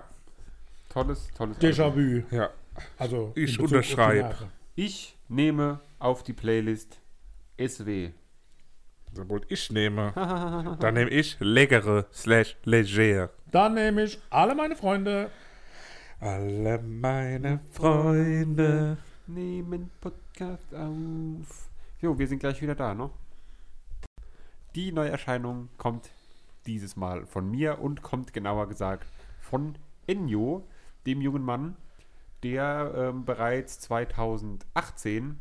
[0.89, 2.23] Tolles, tolles Album.
[2.31, 2.45] ja.
[2.45, 2.47] Déjà-vu.
[2.97, 4.35] Also in Ich unterschreibe.
[4.75, 6.99] Ich nehme auf die Playlist
[7.59, 8.11] SW.
[9.19, 10.13] Obwohl ich nehme,
[10.79, 13.29] dann nehme ich leckere slash leger.
[13.51, 15.31] Dann nehme ich alle meine Freunde.
[16.19, 18.97] Alle meine Freunde.
[19.27, 21.69] Nehmen Podcast auf.
[22.01, 23.09] Jo, wir sind gleich wieder da, ne?
[24.75, 26.09] Die Neuerscheinung kommt
[26.65, 29.07] dieses Mal von mir und kommt genauer gesagt
[29.41, 30.67] von Ennio,
[31.05, 31.75] dem jungen Mann,
[32.43, 35.39] der ähm, bereits 2018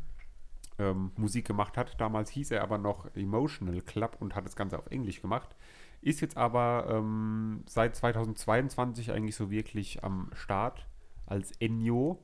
[0.79, 1.99] ähm, Musik gemacht hat.
[1.99, 5.55] Damals hieß er aber noch Emotional Club und hat das Ganze auf Englisch gemacht.
[6.01, 10.87] Ist jetzt aber ähm, seit 2022 eigentlich so wirklich am Start
[11.25, 12.19] als Ennio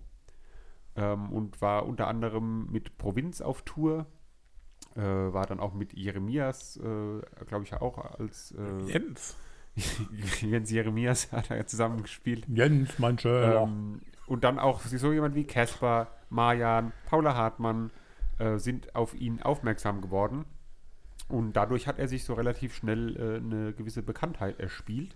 [0.95, 4.05] ähm, und war unter anderem mit Provinz auf Tour.
[4.95, 9.35] Äh, war dann auch mit Jeremias, äh, glaube ich, auch als äh, Jens.
[10.41, 12.45] Jens Jeremias hat er zusammen gespielt.
[12.47, 13.63] Jens, Schöner.
[13.63, 17.89] Ähm, und dann auch so jemand wie Casper, Marjan, Paula Hartmann
[18.39, 20.45] äh, sind auf ihn aufmerksam geworden.
[21.29, 25.15] Und dadurch hat er sich so relativ schnell äh, eine gewisse Bekanntheit erspielt.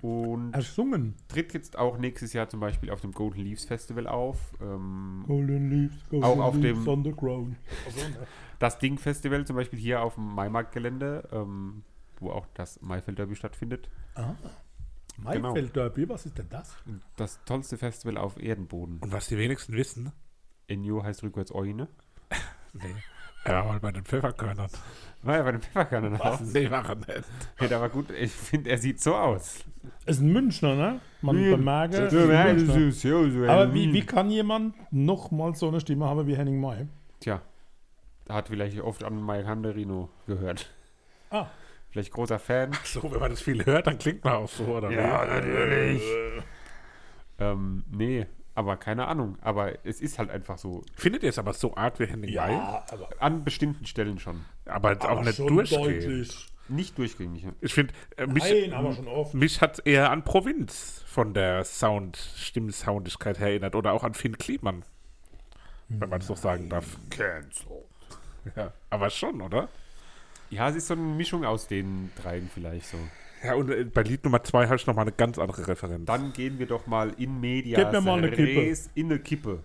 [0.00, 1.14] Und Ersungen.
[1.28, 4.52] tritt jetzt auch nächstes Jahr zum Beispiel auf dem Golden Leaves Festival auf.
[4.60, 7.56] Ähm, Golden Leaves, Golden Auch auf Leaves dem- on the ground.
[8.58, 11.84] das Ding-Festival zum Beispiel hier auf dem Maimarkt-Gelände, ähm,
[12.18, 13.88] wo auch das Maifeld Derby stattfindet.
[14.16, 14.34] Ah.
[15.22, 15.52] Genau.
[15.52, 16.74] Maifeld Derby, was ist denn das?
[17.16, 18.98] Das tollste Festival auf Erdenboden.
[18.98, 20.10] Und was die wenigsten wissen,
[20.66, 21.86] Enyo heißt rückwärts Eune.
[22.72, 22.94] Nee,
[23.44, 24.70] er war mal bei den Pfefferkörnern.
[25.22, 26.40] War ja bei den Pfefferkörnern auch.
[26.40, 27.24] Nee, war er nicht.
[27.70, 29.64] Ja, aber gut, ich finde, er sieht so aus.
[30.06, 31.00] Ist ein Münchner, ne?
[31.20, 36.06] Man Ja, bemerke, Ja, ja, Aber wie, wie kann jemand noch mal so eine Stimme
[36.06, 36.88] haben wie Henning May?
[37.20, 37.40] Tja,
[38.24, 40.70] da hat vielleicht oft an Mike Handerino gehört.
[41.30, 41.46] Ah,
[41.90, 42.72] Vielleicht großer Fan.
[42.84, 44.90] So, wenn man das viel hört, dann klingt man auch so, oder?
[44.90, 45.28] Ja, wie?
[45.28, 46.02] natürlich.
[47.38, 49.38] Ähm, nee, aber keine Ahnung.
[49.40, 50.82] Aber es ist halt einfach so.
[50.94, 52.52] Findet ihr es aber so arg wie Henning May?
[52.52, 54.44] ja, aber, An bestimmten Stellen schon.
[54.66, 56.48] Aber, jetzt auch aber nicht deutlich.
[56.68, 57.46] Nicht durchgängig.
[57.60, 58.96] Ich finde, äh, mich, Nein, aber
[59.32, 63.74] mich hat eher an Provinz von der Sound, Stimmsoundigkeit her erinnert.
[63.74, 64.84] Oder auch an Finn Kliman.
[65.88, 66.86] Wenn man es so sagen darf.
[68.56, 69.68] Ja, aber schon, oder?
[70.50, 72.98] Ja, es ist so eine Mischung aus den dreien vielleicht so.
[73.44, 76.06] Ja, und äh, bei Lied Nummer zwei habe ich nochmal eine ganz andere Referenz.
[76.06, 77.78] Dann gehen wir doch mal in Media.
[77.78, 78.76] Gib mir mal eine Kippe.
[78.94, 79.60] In eine Kippe.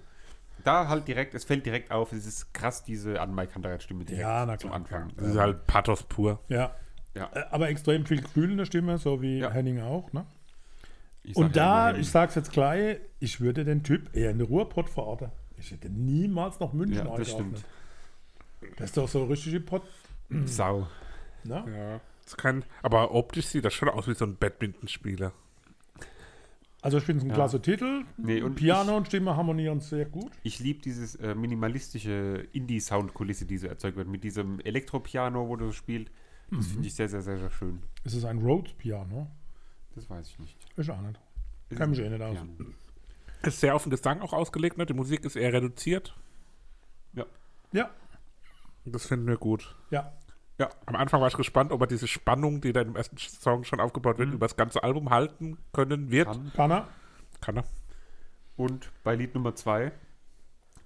[0.64, 4.04] Da halt direkt, es fällt direkt auf, es ist krass, diese an Mike Hunter Stimme
[4.04, 5.12] direkt Ja, na zum klar, Anfang.
[5.16, 6.40] das ist halt Pathos pur.
[6.50, 6.76] Ja.
[7.16, 7.30] Ja.
[7.34, 9.52] Äh, Aber extrem viel Gefühl in der Stimme, so wie Ja.
[9.52, 10.12] Henning auch.
[10.14, 10.26] Ne?
[11.36, 15.30] Und da, ich sag's jetzt gleich, ich würde den Typ eher in der Ruhrpott verorten.
[15.58, 17.64] Ich hätte niemals nach München ja, das stimmt.
[18.78, 19.84] Das ist doch so richtig Pott.
[20.46, 20.88] Sau.
[21.44, 21.64] Ne?
[21.76, 22.00] Ja.
[22.28, 25.32] Das kann, aber optisch sieht das schon aus wie so ein Badmintonspieler.
[26.82, 27.36] Also ich finde es ein Ja.
[27.36, 28.04] klasse Titel.
[28.18, 30.30] Nee, und Piano und Stimme harmonieren sehr gut.
[30.44, 34.10] Ich liebe dieses äh, minimalistische Indie-Sound-Kulisse, die so erzeugt wird.
[34.10, 36.12] Mit diesem Elektropiano, wo du spielt.
[36.52, 36.72] Das Mhm.
[36.72, 37.82] finde ich sehr, sehr, sehr, sehr schön.
[38.04, 39.32] Es ist ein Rhodes-Piano.
[39.96, 40.58] Das weiß ich nicht.
[40.76, 41.18] Ich auch nicht.
[41.70, 42.34] Ist Kenn es mich eh nicht aus.
[42.36, 42.52] Piano?
[43.44, 44.86] Ist sehr auf den Gesang auch ausgelegt, ne?
[44.86, 46.14] Die Musik ist eher reduziert.
[47.74, 47.90] Ja,
[48.86, 49.76] Das finden wir gut.
[49.92, 50.12] ja.
[50.58, 53.64] Ja, Am Anfang war ich gespannt, ob er diese Spannung, die da im ersten Song
[53.64, 56.28] schon aufgebaut wird, über das ganze Album halten können wird.
[56.28, 56.52] kann.
[56.56, 56.88] Kann er?
[57.42, 57.64] Kann er.
[58.56, 59.92] Und bei Lied Nummer 2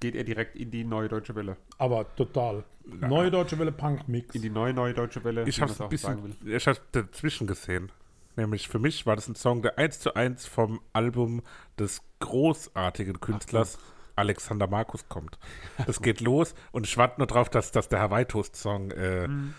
[0.01, 1.55] geht er direkt in die neue Deutsche Welle.
[1.77, 2.65] Aber total.
[2.85, 4.35] Neue Deutsche Welle Punk-Mix.
[4.35, 5.47] In die neue, neue Deutsche Welle.
[5.47, 6.55] Ich habe es ein bisschen, will.
[6.55, 7.91] ich habe dazwischen gesehen.
[8.35, 11.43] Nämlich für mich war das ein Song, der eins zu eins vom Album
[11.77, 13.77] des großartigen Künstlers
[14.15, 15.37] Alexander Markus kommt.
[15.85, 19.27] Das geht los und ich warte nur drauf, dass, dass der Hawaii Toast Song äh,
[19.27, 19.53] Mhm.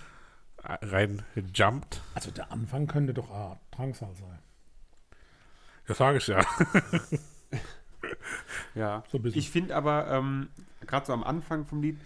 [0.64, 1.24] rein
[1.55, 2.00] jumpt.
[2.14, 4.38] Also der Anfang könnte doch ah, Drangsal sein.
[5.86, 6.44] Das sage ich ja.
[8.74, 9.03] Ja.
[9.11, 9.18] So.
[9.24, 10.48] Ich finde aber, ähm,
[10.86, 12.00] gerade so am Anfang vom Lied,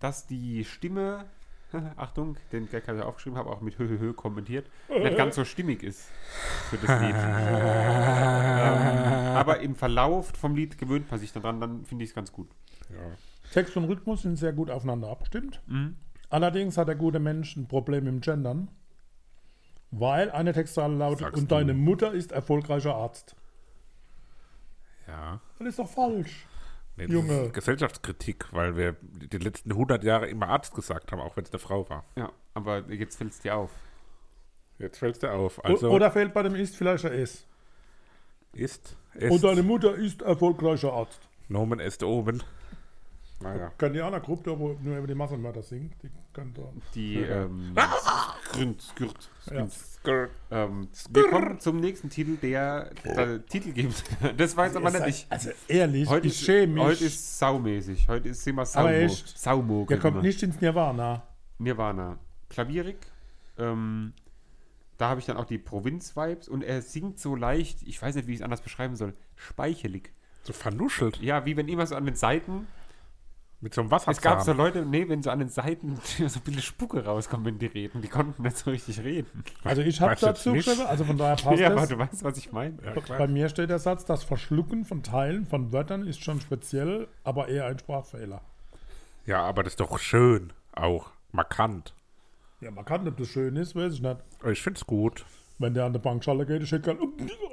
[0.00, 1.24] dass die Stimme,
[1.96, 5.34] Achtung, den Gag habe ich aufgeschrieben, habe auch mit Hö, Hö, Hö kommentiert, nicht ganz
[5.34, 6.08] so stimmig ist
[6.70, 7.14] für das Lied.
[7.16, 12.32] ähm, aber im Verlauf vom Lied gewöhnt man sich daran, dann finde ich es ganz
[12.32, 12.48] gut.
[13.52, 15.60] Text und Rhythmus sind sehr gut aufeinander abgestimmt.
[16.30, 18.68] Allerdings hat der gute Mensch ein Problem dem Gendern.
[19.90, 21.54] Weil eine Textzeile lautet, Sagst und du.
[21.54, 23.34] deine Mutter ist erfolgreicher Arzt.
[25.06, 25.40] ja.
[25.58, 26.46] Das ist doch falsch.
[26.98, 27.40] Nee, das Junge.
[27.46, 31.50] ist Gesellschaftskritik, weil wir die letzten 100 Jahre immer Arzt gesagt haben, auch wenn es
[31.52, 32.04] eine Frau war.
[32.16, 33.70] Ja, aber jetzt fällt es dir auf.
[34.78, 35.58] Jetzt fällt es dir auf.
[35.58, 37.46] O- Also Oder fehlt bei dem Ist vielleicht ein S.
[38.52, 41.20] ist Und deine Mutter ist erfolgreicher Arzt.
[41.48, 42.42] Nomen est oben.
[43.40, 43.70] Naja.
[43.78, 46.62] Kann die andere Gruppe, da, wo nur über die Massenmörder singt, die kann da.
[46.94, 47.74] Die ähm,
[48.52, 50.28] Gründ, Skürt, Ja.
[50.50, 54.02] ähm, wir kommen zum nächsten Titel, der, der Titel gibt.
[54.36, 55.26] Das weiß aber nicht ich.
[55.30, 56.82] Also ehrlich, Heute ich ist, schäme mich.
[56.82, 58.08] heute ist saumäßig.
[58.08, 58.88] Heute ist immer Aber Saumo.
[58.88, 59.38] echt?
[59.38, 59.86] Saumo.
[59.86, 61.22] Kennt kommt nicht ins Nirvana.
[61.58, 62.18] Nirvana.
[62.48, 62.96] Klavierig.
[63.56, 64.14] Ähm,
[64.96, 68.26] da habe ich dann auch die Provinz-Vibes und er singt so leicht, ich weiß nicht,
[68.26, 70.12] wie ich es anders beschreiben soll, speichelig.
[70.42, 71.20] So vernuschelt.
[71.20, 72.66] Ja, wie wenn immer so an den Seiten,
[73.60, 74.12] Mit so einem Wasserzahn.
[74.12, 77.44] es gab so Leute, nee, wenn so an den Seiten so ein bisschen Spucke rauskommt,
[77.44, 79.42] wenn die reden, die konnten nicht so richtig reden.
[79.64, 81.88] Also ich habe dazu geschrieben, also von daher passt ja, aber das.
[81.88, 82.78] du weißt, was ich meine.
[82.84, 83.16] Ja.
[83.18, 87.48] Bei mir steht der Satz, das Verschlucken von Teilen von Wörtern ist schon speziell, aber
[87.48, 88.42] eher ein Sprachfehler.
[89.26, 90.52] ja, aber das ist doch schön.
[90.72, 91.94] Auch markant.
[92.60, 94.16] Ja, man kann, ob das schön ist, weiß ich nicht.
[94.40, 95.24] Aber Ich finde es gut.
[95.58, 97.00] Wenn der an der Bankschale geht, ich hätte gerne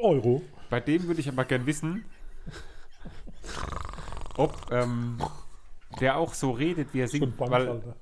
[0.03, 0.43] Euro.
[0.69, 2.05] Bei dem würde ich aber gern wissen,
[4.37, 5.17] ob ähm,
[5.99, 7.95] der auch so redet, wie er singt, weil Bankschalter.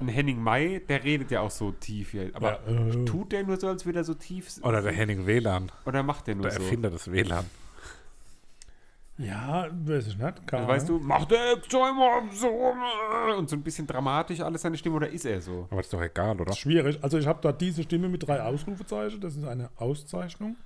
[0.00, 2.30] ein Henning May, der redet ja auch so tief hier.
[2.34, 3.04] Aber Ja, äh.
[3.04, 5.70] tut der nur so, als würde er so tief s- Oder der Henning WLAN.
[5.86, 6.62] oder macht der nur Der so?
[6.62, 7.44] Erfinder des WLAN.
[9.18, 10.46] Ja, weiß ich nicht.
[10.46, 12.72] Keine Also, weißt du, macht der extra immer so
[13.38, 15.68] und so ein bisschen dramatisch alles seine Stimme oder ist er so?
[15.70, 16.52] Aber ist doch egal, oder?
[16.54, 16.98] Schwierig.
[17.02, 19.20] Also ich habe da diese Stimme mit drei Ausrufezeichen.
[19.20, 20.56] Das ist eine Auszeichnung.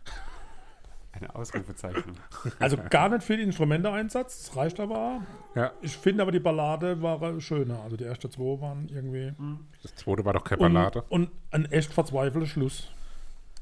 [1.18, 2.16] Eine Ausrufezeichnung.
[2.58, 5.22] Also gar nicht viel Instrumente-Einsatz, das reicht aber.
[5.54, 7.80] Ja, Ich finde aber die Ballade war schöner.
[7.82, 9.32] Also die ersten zwei waren irgendwie.
[9.82, 11.02] das zweite war doch keine Und, Ballade.
[11.08, 12.88] und ein echt verzweifelter Schluss.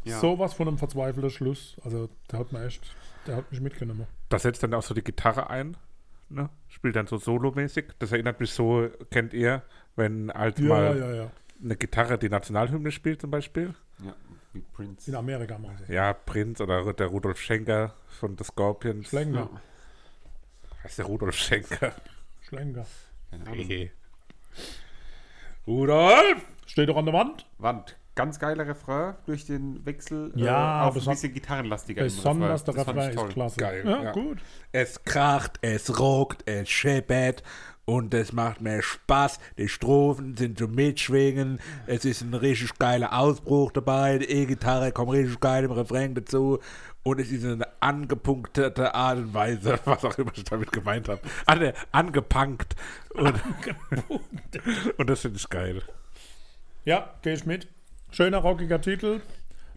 [0.05, 0.19] Ja.
[0.21, 1.77] Sowas von einem verzweifelten Schluss.
[1.85, 2.83] Also der hat mir echt,
[3.27, 4.07] der hat mich mitgenommen.
[4.29, 5.77] Da setzt dann auch so die Gitarre ein.
[6.29, 6.49] Ne?
[6.69, 7.87] Spielt dann so solomäßig.
[7.99, 9.63] Das erinnert mich so, kennt ihr,
[9.97, 11.31] wenn als Ja, mal ja, ja.
[11.63, 13.75] eine Gitarre die Nationalhymne spielt zum Beispiel.
[14.05, 14.15] Ja,
[14.55, 15.11] wie Prince.
[15.11, 15.93] In Amerika machen sie.
[15.93, 19.09] Ja, Prinz oder der Rudolf Schenker von The Scorpions.
[19.09, 19.49] Schlenker.
[20.83, 21.93] Heißt der Rudolf Schenker?
[22.49, 22.87] Schlenker.
[23.31, 23.67] Keine Ahnung.
[23.67, 23.91] Nee.
[25.67, 26.43] Rudolf!
[26.67, 27.47] Steht doch an der Wand.
[27.59, 27.97] Wand.
[28.15, 32.03] Ganz geiler Refrain durch den Wechsel Ja, äh, auf ein bisschen gitarrenlastiger.
[32.03, 33.29] im Besonders der Refrain ist toll.
[33.31, 33.57] klasse.
[33.59, 34.13] Geil, Ja, ja.
[34.13, 34.39] gut.
[34.71, 37.43] Es kracht, es ruckt, es scheppert
[37.85, 39.39] und es macht mir Spaß.
[39.59, 41.61] Die Strophen sind zum Mitschwingen.
[41.87, 44.19] Es ist ein richtig geiler Ausbruch dabei.
[44.19, 46.61] Die E-Gitarre kommt richtig geil im Refrain dazu.
[47.03, 51.21] Und es ist eine angepunktete Art und Weise, was auch immer ich damit gemeint habe.
[51.45, 52.75] Ange angepunkt.
[53.13, 53.35] Und,
[54.97, 55.83] und das finde ich geil.
[56.87, 57.69] Ja, gehe ich mit.
[58.11, 59.21] Schöner, rockiger Titel.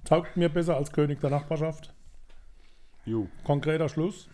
[0.06, 1.94] Taugt mir besser als König der Nachbarschaft.
[3.04, 3.28] Jo.
[3.44, 4.30] Konkreter Schluss.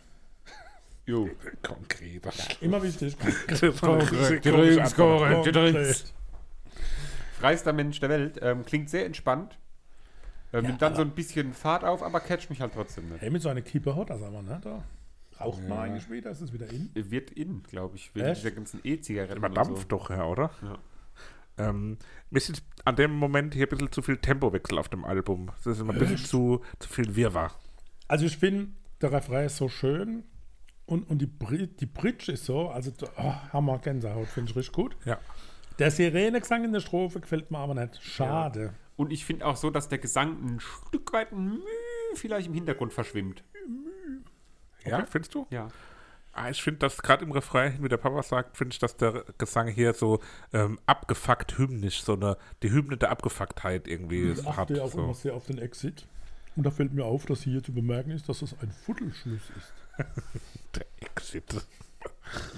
[1.05, 1.29] Jo.
[1.61, 2.31] Konkreter.
[2.61, 3.17] Immer wichtig.
[3.79, 4.53] Konkret.
[7.39, 8.39] Freister Mensch der Welt.
[8.41, 9.57] Ähm, klingt sehr entspannt.
[10.53, 13.21] Ähm, nimmt dann so ein bisschen Fahrt auf, aber catcht mich halt trotzdem nicht.
[13.21, 14.61] Hey, mit so einer Kippe hat das aber, ne?
[14.63, 14.83] Da
[15.39, 16.91] raucht man eigentlich wieder, ist es wieder in.
[16.93, 18.43] Wird in, glaube ich, wegen Echt?
[18.43, 19.41] dieser ganzen E-Zigaretten.
[19.41, 20.51] Man dampft doch, ja, oder?
[20.61, 20.77] Ja.
[21.57, 21.97] Ähm,
[22.29, 25.47] mir ist jetzt an dem Moment hier ein bisschen zu viel Tempowechsel auf dem Album.
[25.47, 27.51] Das ist immer ein bisschen zu, zu viel Wirrwarr.
[28.07, 28.69] Also ich finde,
[29.01, 30.23] der Refrain ist so schön
[30.85, 34.73] und, und die, Bri die Bridge ist so, also oh, Hammer, Gänsehaut, finde ich richtig
[34.75, 34.95] gut.
[35.05, 35.17] Ja.
[35.79, 38.01] Der Sirenegesang in der Strophe gefällt mir aber nicht.
[38.03, 38.73] Schade.
[38.95, 41.61] Und ich finde auch so, dass der Gesang ein Stück weit ein Müh
[42.15, 43.43] vielleicht im Hintergrund verschwimmt.
[44.85, 45.47] Ja, findest du?
[45.49, 45.69] Ja.
[46.33, 49.23] Ah, ich finde, dass gerade im Refrain, wie der Papa sagt, finde ich, dass der
[49.37, 50.19] Gesang hier so
[50.51, 54.57] ähm, abgefuckt hymnisch, so eine, die Hymne der Abgefucktheit irgendwie Ich hat.
[54.71, 55.21] achte auch immer So.
[55.21, 56.07] sehr auf den Exit.
[56.55, 59.73] Und da fällt mir auf, dass hier zu bemerken ist, dass es ein Viertelschluss ist.
[60.75, 61.53] Der Exit.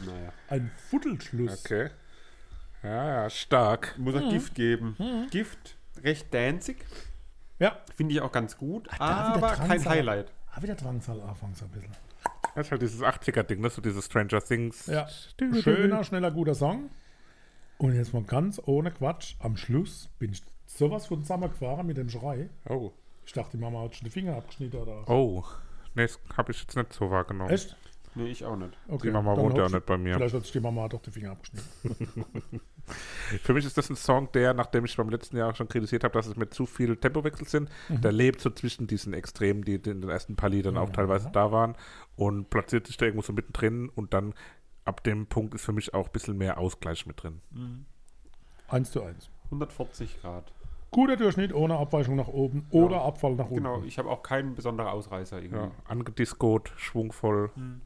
[0.05, 0.31] Naja.
[0.49, 1.65] Ein Viertelschluss.
[1.65, 1.89] Okay.
[2.83, 3.97] Ja, ja, stark.
[3.97, 4.95] Muss auch Gift geben.
[5.31, 6.77] Gift, recht danzig.
[7.59, 9.85] Ja, Finde ich auch ganz gut, da wieder aber kein.
[9.85, 10.31] Highlight.
[10.51, 11.91] ah, wieder Drangsal anfangs ein bisschen.
[12.53, 13.69] Das ist halt dieses 80er-Ding, ne?
[13.69, 14.85] so dieses Stranger Things.
[14.87, 15.07] Ja,
[15.61, 16.89] schöner, schneller, guter Song.
[17.77, 22.09] Und jetzt mal ganz ohne Quatsch, am Schluss bin ich sowas von zusammengefahren mit dem
[22.09, 22.49] Schrei.
[22.69, 22.91] Oh.
[23.25, 25.43] Ich dachte, die Mama hat schon die Finger abgeschnitten oder Oh.
[25.95, 27.49] Nee, das habe ich jetzt nicht so wahrgenommen.
[27.49, 27.75] Echt?
[28.17, 28.71] Nee, ich auch nicht.
[28.87, 29.07] Okay.
[29.07, 30.13] Die Mama wohnt ja auch nicht bei mir.
[30.15, 32.25] Vielleicht hat sich die Mama doch die Finger abgeschnitten.
[33.43, 36.13] Für mich ist das ein Song, der, nachdem ich beim letzten Jahr schon kritisiert habe,
[36.13, 38.01] dass es mit zu viel Tempowechsel sind, Mhm.
[38.01, 41.51] der lebt so zwischen diesen Extremen, die in den ersten paar Liedern auch teilweise da
[41.51, 41.75] waren
[42.15, 44.33] und platziert sich da irgendwo so mittendrin und dann
[44.85, 47.41] ab dem Punkt ist für mich auch ein bisschen mehr Ausgleich mit drin.
[48.69, 49.29] Eins zu eins.
[49.45, 50.53] 140 Grad.
[50.95, 53.55] Guter Durchschnitt ohne Abweichung nach oben oder Abfall nach unten.
[53.55, 55.57] Genau, ich habe auch keinen besonderen Ausreißer irgendwie.
[55.65, 57.51] Ja, angediscot, schwungvoll.
[57.55, 57.81] Mhm.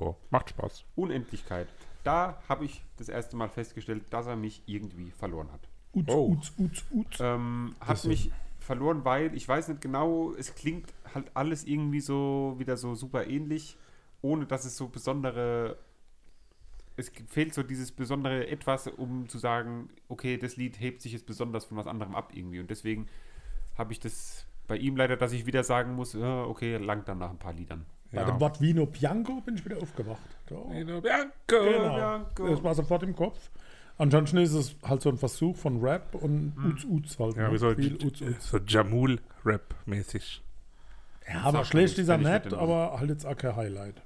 [0.00, 0.84] Ja, macht Spaß.
[0.96, 1.68] Unendlichkeit.
[2.02, 5.60] Da habe ich das erste Mal festgestellt, dass er mich irgendwie verloren hat.
[5.92, 6.26] Uts, Oh.
[6.32, 7.18] uts, uts, uts.
[7.20, 12.56] Ähm, hat mich verloren, weil ich weiß nicht genau, es klingt halt alles irgendwie so
[12.58, 13.76] wieder so super ähnlich,
[14.22, 15.76] ohne dass es so besondere.
[16.96, 21.26] Es fehlt so dieses besondere Etwas, um zu sagen, okay, das Lied hebt sich jetzt
[21.26, 22.60] besonders von was anderem ab irgendwie.
[22.60, 23.06] Und deswegen
[23.76, 27.18] habe ich das bei ihm leider, dass ich wieder sagen muss, ja, okay, langt dann
[27.18, 27.86] nach ein paar Liedern.
[28.12, 30.20] Bei dem Wort Vino Bianco bin ich wieder aufgewacht.
[30.46, 30.56] Da.
[30.70, 31.30] Vino Bianco.
[31.48, 31.94] Genau.
[31.94, 32.48] Bianco.
[32.48, 33.50] Das war sofort im Kopf.
[33.98, 37.36] Ansonsten ist es halt so ein Versuch von Rap und Uts, Uts halt.
[37.36, 37.54] Ja, ne?
[37.54, 38.50] wie so, Viel Uts, Uts.
[38.50, 40.42] so Jamul-Rap-mäßig.
[41.28, 44.02] Ja, aber schlecht ist er nicht, aber halt jetzt auch kein Highlight.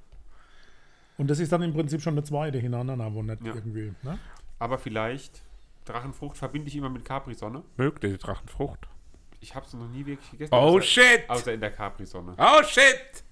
[1.17, 3.53] Und das ist dann im Prinzip schon eine zweite hintereinander, wo nicht Ja.
[3.55, 3.93] irgendwie.
[4.03, 4.19] Ne?
[4.59, 5.41] Aber vielleicht,
[5.85, 7.63] Drachenfrucht verbinde ich immer mit Capri-Sonne.
[7.77, 8.87] Mögt ihr die Drachenfrucht?
[9.39, 10.53] Ich habe es noch nie wirklich gegessen.
[10.53, 11.29] Oh außer, shit!
[11.29, 12.35] Außer in der Capri-Sonne.
[12.37, 13.23] Oh shit!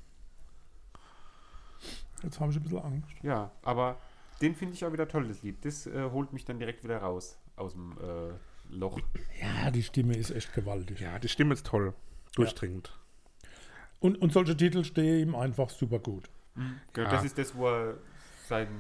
[2.22, 3.10] Jetzt habe ich ein bisschen Angst.
[3.22, 3.98] Ja, aber
[4.42, 5.64] den finde ich auch wieder toll, das Lied.
[5.66, 9.00] Das äh, holt mich dann direkt wieder raus aus dem äh, Loch.
[9.42, 11.00] Ja, die Stimme ist echt gewaltig.
[11.02, 11.94] Ja, die Stimme ist toll.
[12.36, 12.98] Durchdringend.
[14.00, 16.30] Und, und solche Titel stehen ihm einfach super gut.
[16.56, 17.10] Ja, Ja.
[17.12, 17.96] Das ist das, wo er
[18.48, 18.78] seinen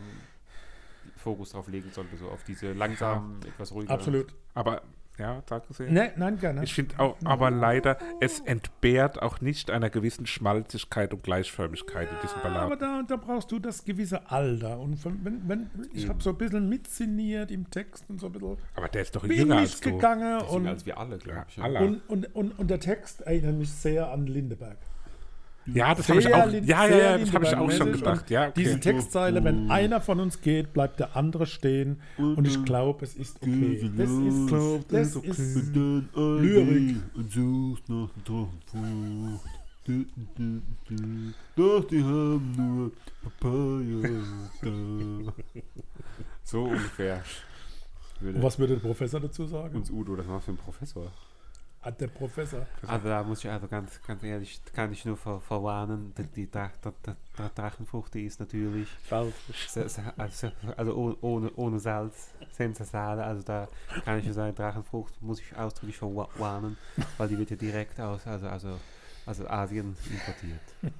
[1.17, 3.97] Fokus drauf legen sollte, so auf diese langsamen, etwas ruhigeren.
[3.97, 4.33] Absolut.
[4.53, 4.81] Aber,
[5.17, 6.63] ja, sag es Ne, nein, gerne.
[6.63, 12.17] Ich finde auch, aber leider, es entbehrt auch nicht einer gewissen Schmalzigkeit und Gleichförmigkeit in
[12.23, 12.79] diesen aber Balladen.
[12.79, 14.79] da, da brauchst du das gewisse Alter.
[14.79, 18.57] Und wenn, wenn, ich habe so ein bisschen mitsinniert im Text und so ein bisschen
[18.75, 19.91] Aber der ist doch bin jünger als du.
[19.91, 20.41] gegangen.
[20.41, 21.61] Und, als wir alle, glaube ich.
[21.61, 21.79] alle.
[21.79, 24.77] und, und, und, und der Text erinnert mich sehr an Lindeberg.
[25.65, 26.51] Ja, das habe ich auch.
[26.51, 28.21] Ja, ja, ja, das habe ich auch schon gedacht.
[28.23, 28.53] und Ja, okay.
[28.57, 32.01] Diese Textzeile, wenn einer von uns geht, bleibt der andere stehen.
[32.17, 33.91] Und ich glaube, es ist okay.
[33.97, 34.51] Das ist,
[34.91, 36.97] das ist Lyrik.
[37.15, 38.49] Und suchst nach du.
[41.55, 42.91] Doch die haben nur
[43.21, 44.21] Papaya
[44.61, 45.33] da.
[46.43, 47.21] So ungefähr.
[48.19, 49.75] Würde Was würde der Professor dazu sagen?
[49.75, 51.11] uns Udo, das war für ein Professor.
[51.83, 52.65] Hat der Professor.
[52.87, 56.49] Also da muss ich also ganz, ganz ehrlich, kann ich nur ver verwarnen, die, die
[56.49, 58.87] Dra Dra Dra Dra Drachenfrucht, die ist natürlich
[60.17, 63.67] also, also oh- ohne, ohne Salz, Sensasale, also da
[64.05, 66.77] kann ich nur sagen, Drachenfrucht muss ich ausdrücklich verwarnen,
[67.17, 68.79] weil die wird ja direkt aus, also, also,
[69.25, 70.93] also Asien importiert.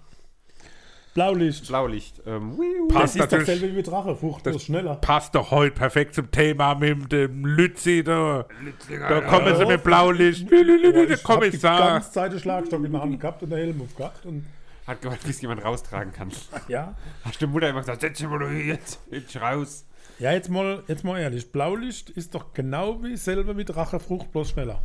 [1.14, 1.68] Blaulicht.
[1.68, 2.22] Blaulicht.
[2.26, 2.58] Ähm,
[2.90, 3.46] Das Passt ist natürlich.
[3.48, 4.16] dasselbe wie Drache.
[4.16, 4.96] Frucht bloß schneller.
[4.96, 8.46] Passt doch heute perfekt zum Thema mit dem Lützi da.
[8.90, 10.50] Da kommen sie mit Blaulicht.
[10.50, 11.80] Der Ich hab die Kommissar.
[11.94, 14.26] ganze Zeit den Schlagstock in der Hand gehabt und der Helm aufgehabt.
[14.26, 14.46] Und
[14.88, 16.30] hat gemeint, bis jemand raustragen kann.
[16.68, 16.96] ja.
[17.24, 19.86] Hast die Mutter immer gesagt, setz dich mal jetzt, jetzt raus.
[20.20, 21.52] Ja, jetzt mal, jetzt mal ehrlich.
[21.52, 24.82] Blaulicht ist doch genau wie selber wie Drachefrucht, bloß schneller.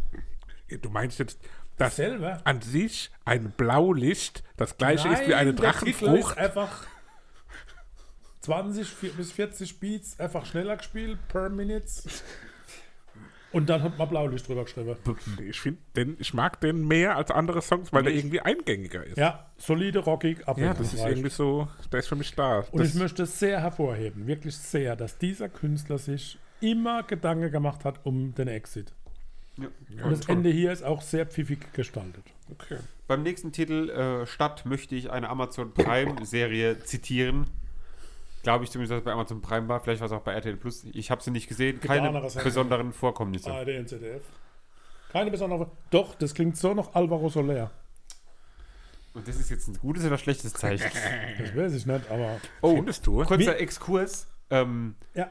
[0.82, 1.40] Du meinst jetzt,
[1.78, 2.40] dass Selber?
[2.44, 6.32] an sich ein Blaulicht das gleiche ist wie eine der Titel Drachenfrucht?
[6.32, 6.86] Ist einfach
[8.40, 11.86] 20 vier- bis 40 Beats einfach schneller gespielt per Minute.
[13.50, 14.94] Und dann hat man Blaulicht drüber geschrieben.
[15.48, 19.16] Ich, find den, ich mag den mehr als andere Songs, weil der irgendwie eingängiger ist.
[19.16, 21.10] Ja, solide, rockig, Ja, das ist abwechslungsreich.
[21.12, 22.58] irgendwie so, der ist für mich da.
[22.70, 27.84] Und Das, ich möchte sehr hervorheben, wirklich sehr, dass dieser Künstler sich immer Gedanken gemacht
[27.86, 28.92] hat um den Exit.
[29.58, 30.04] Ja.
[30.04, 32.24] Und das Ende hier ist auch sehr pfiffig gestaltet.
[32.50, 32.78] okay.
[33.06, 37.46] Beim nächsten Titel, äh, Stadt, möchte ich eine Amazon Prime-Serie zitieren.
[38.42, 39.80] Glaube ich zumindest, dass es bei Amazon Prime war.
[39.80, 40.84] Vielleicht war es auch bei RTL Plus.
[40.92, 41.80] Ich habe sie nicht gesehen.
[41.80, 42.12] Keine
[42.44, 43.50] besonderen Vorkommnisse.
[43.50, 44.22] ARD und ZDF.
[45.10, 45.70] Keine besondere.
[45.90, 47.70] Doch, das klingt so nach Alvaro Soler.
[49.14, 50.90] Und das ist jetzt ein gutes oder schlechtes Zeichen?
[51.38, 52.40] Das weiß ich nicht, aber.
[52.60, 53.24] Oh, Findest du?
[53.24, 54.28] kurzer Exkurs.
[54.50, 55.30] Ähm, Ja.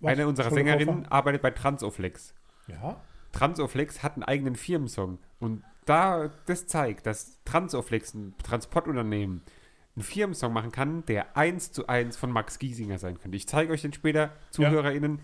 [0.00, 0.12] Was?
[0.12, 2.34] eine unserer Sängerinnen arbeitet bei Transoflex.
[2.68, 3.00] Ja.
[3.32, 5.18] Transoflex hat einen eigenen Firmensong.
[5.38, 9.42] Und da das zeigt, dass Transoflex, ein Transportunternehmen,
[9.96, 13.36] einen Firmensong machen kann, der eins zu eins von Max Giesinger sein könnte.
[13.36, 15.20] Ich zeige euch den später, ZuhörerInnen.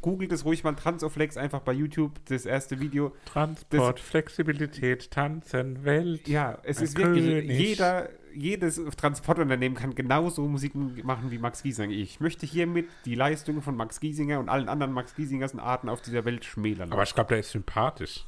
[0.00, 3.14] Googelt es ruhig mal Transoflex einfach bei YouTube, das erste Video.
[3.26, 6.26] Transport, Flexibilität, Tanzen, Welt.
[6.28, 7.58] Ja, es Ein ist wirklich, König.
[7.58, 10.74] jeder, jedes Transportunternehmen kann genauso Musik
[11.04, 11.92] machen wie Max Giesinger.
[11.92, 15.90] Ich möchte hiermit die Leistungen von Max Giesinger und allen anderen Max Giesingers und Arten
[15.90, 16.90] auf dieser Welt schmälern.
[16.90, 18.24] Aber ich glaube, der ist sympathisch.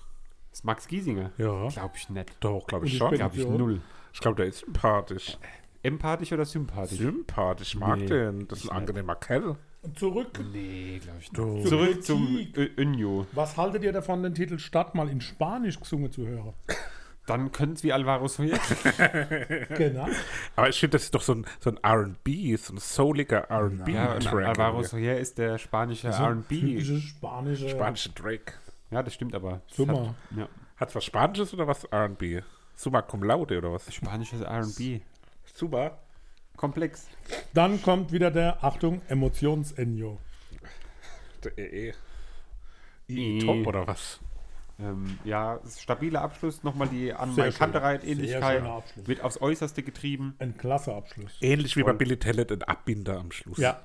[0.50, 1.30] das ist Max Giesinger?
[1.38, 1.68] Ja.
[1.68, 2.36] Glaube ich nicht.
[2.40, 3.14] Doch, glaube ich schon.
[3.14, 3.48] Glaube ich Ja.
[3.50, 3.80] null.
[4.12, 5.38] Ich glaube, der ist sympathisch.
[5.82, 6.98] Empathisch oder sympathisch?
[6.98, 8.48] Sympathisch, ich mag Nee, den.
[8.48, 9.56] Das ist ein angenehmer Kerl.
[9.82, 10.38] Und zurück.
[10.52, 11.38] Nee, glaube ich nicht.
[11.38, 11.64] Du.
[11.64, 12.46] Zurück zum
[12.78, 13.26] Önjo.
[13.32, 16.52] Was haltet ihr davon, den Titel Stadt mal in Spanisch gesungen zu hören?
[17.26, 18.58] Dann können es wie Alvaro Soler.
[19.76, 20.08] Genau.
[20.56, 23.58] Aber ich finde, das ist doch so ein, so ein RB, so ein souliger ja,
[23.58, 24.46] RB-Track.
[24.46, 26.60] Alvaro Soler ist der spanische R&B.
[26.60, 27.68] Typische spanische.
[27.68, 28.54] Spanische Drake.
[28.90, 29.62] Ja, das stimmt aber.
[29.68, 30.08] Summa.
[30.08, 32.42] Hat, ja, Hat was Spanisches oder was RB?
[32.74, 33.92] Summa cum laude oder was?
[33.92, 35.00] spanisches R&B.
[35.52, 35.98] Super.
[36.56, 37.06] Komplex.
[37.54, 40.18] Dann kommt wieder der, Achtung, Emotions-Enyo.
[41.44, 41.92] Der EE.
[43.08, 44.20] I- Top oder was?
[44.78, 46.62] Ähm, ja, stabiler Abschluss.
[46.62, 47.82] Nochmal die an Sehr schöner
[48.72, 49.06] Abschluss.
[49.06, 50.34] Wird aufs Äußerste getrieben.
[50.38, 51.32] Ein klasse Abschluss.
[51.40, 51.92] Ähnlich wie bei.
[51.92, 53.58] Billy Talent, ein Abbinder am Schluss.
[53.58, 53.80] Ja.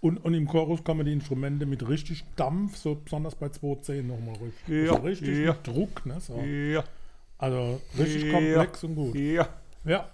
[0.00, 4.34] Und, und im Chorus kommen die Instrumente mit richtig Dampf, so besonders bei 2.10 nochmal
[4.34, 4.86] richtig.
[4.86, 5.52] Ja, Also richtig ja.
[5.52, 6.18] mit Druck, ne?
[6.20, 6.40] So.
[6.40, 6.82] Ja.
[7.38, 8.32] Also richtig Ja.
[8.32, 9.14] komplex und gut.
[9.14, 9.48] Ja.
[9.84, 10.08] Ja.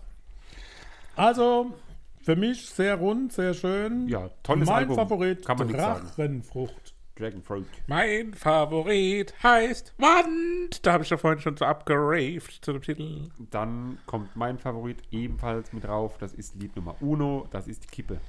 [1.18, 1.72] Also,
[2.20, 4.08] für mich sehr rund, sehr schön.
[4.08, 4.96] Ja, tolles mein Album.
[4.96, 5.68] Favorit, Kann man.
[5.68, 6.94] Drachenfrucht.
[7.18, 7.66] Dragonfruit.
[7.88, 10.86] Mein Favorit heißt Wand.
[10.86, 13.30] Da habe ich ja vorhin schon so abgeraved zu dem Titel.
[13.50, 16.16] Dann kommt mein Favorit ebenfalls mit drauf.
[16.18, 17.48] Das ist Lied Nummer Uno.
[17.50, 18.20] Das ist die Kippe.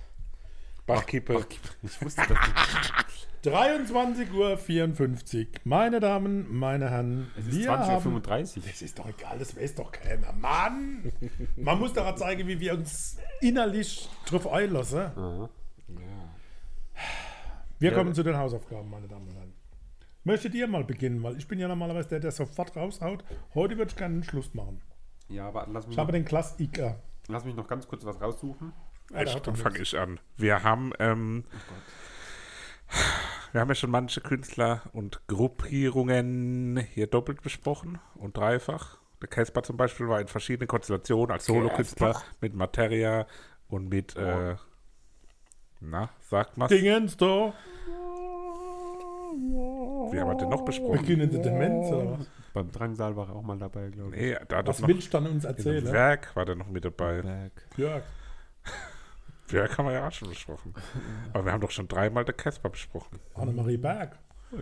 [0.89, 1.45] Ach, Kippe.
[1.83, 3.15] Ich wusste das nicht.
[3.45, 5.47] 23.54 Uhr.
[5.63, 9.75] Meine Damen, meine Herren, Es ist wir haben 20.35 Das ist doch egal, das weiß
[9.75, 10.33] doch keiner.
[10.33, 11.09] Mann!
[11.55, 14.99] Man muss doch zeigen, wie wir uns innerlich drauf einlassen.
[15.15, 15.49] Aha.
[17.79, 17.97] Wir Ja.
[17.97, 19.53] kommen zu den Hausaufgaben, meine Damen und Herren.
[20.25, 21.23] Möchtet ihr mal beginnen?
[21.23, 23.23] Weil ich bin ja normalerweise der, der sofort raushaut.
[23.55, 24.81] Heute würde ich gerne einen Schluss machen.
[25.29, 27.01] Ja, aber lass mich, Ich habe den Klassiker.
[27.29, 28.73] lass mich noch ganz kurz was raussuchen.
[29.11, 30.19] Ja, hat dann fange ich an.
[30.37, 31.43] Wir haben, ähm,
[33.51, 38.99] wir haben ja schon manche Künstler und Gruppierungen hier doppelt besprochen und dreifach.
[39.21, 43.27] Der Casper zum Beispiel war in verschiedenen Konstellationen als Solokünstler mit Materia
[43.67, 44.55] und mit, äh,
[45.81, 47.53] na, sagt mal, Dingens da.
[50.11, 51.01] wie haben wir den noch besprochen?
[51.01, 52.27] Beginnende Demenz oder was?
[52.53, 54.21] Beim Drangsal war er auch mal dabei, glaube ich.
[54.21, 55.85] Nee, da hat Was willst du dann uns erzählen?
[55.91, 57.21] Werk war der noch mit dabei.
[57.21, 57.51] Berg.
[57.77, 58.03] Jörg.
[59.53, 60.73] Werk haben wir ja auch schon besprochen.
[61.33, 63.19] Aber wir haben doch schon dreimal der Casper besprochen.
[63.35, 64.17] Annemarie Berg.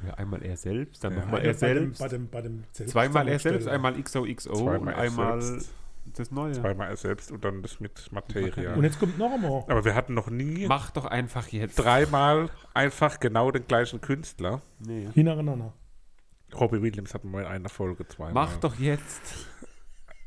[0.05, 1.19] Ja, einmal er selbst, dann Ja.
[1.21, 1.99] nochmal Ja, er bei dem, selbst.
[1.99, 5.73] bei dem, bei dem Selbst- Zweimal er selbst, einmal XOXO Zweimal und er einmal selbst.
[6.17, 6.51] das Neue.
[6.51, 8.73] Zweimal er selbst und dann das mit Materia.
[8.73, 9.63] Und jetzt kommt noch einmal.
[9.67, 11.75] Aber wir hatten noch nie Mach doch einfach jetzt.
[11.77, 14.61] dreimal einfach genau den gleichen Künstler.
[14.79, 15.07] Nee.
[15.13, 15.71] Hintereinander.
[16.53, 18.33] Robbie Williams hatten wir in einer Folge zweimal.
[18.33, 19.21] Mach doch jetzt.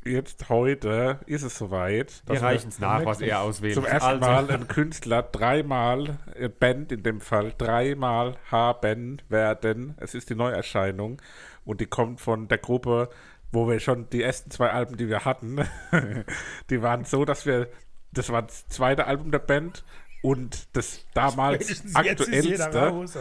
[0.03, 2.23] Jetzt heute ist es soweit.
[2.25, 3.75] Wir dass reichen es nach, was er auswählt.
[3.75, 9.95] zum ersten Also, Mal ein Künstler dreimal, äh, Band in dem Fall, dreimal haben werden.
[9.97, 11.21] Es ist die Neuerscheinung
[11.65, 13.09] und die kommt von der Gruppe,
[13.51, 15.59] wo wir schon die ersten zwei Alben, die wir hatten,
[16.69, 17.67] die waren so, dass wir,
[18.11, 19.83] das war das zweite Album der Band
[20.23, 22.87] und das damals aktuellste.
[22.89, 23.17] raus?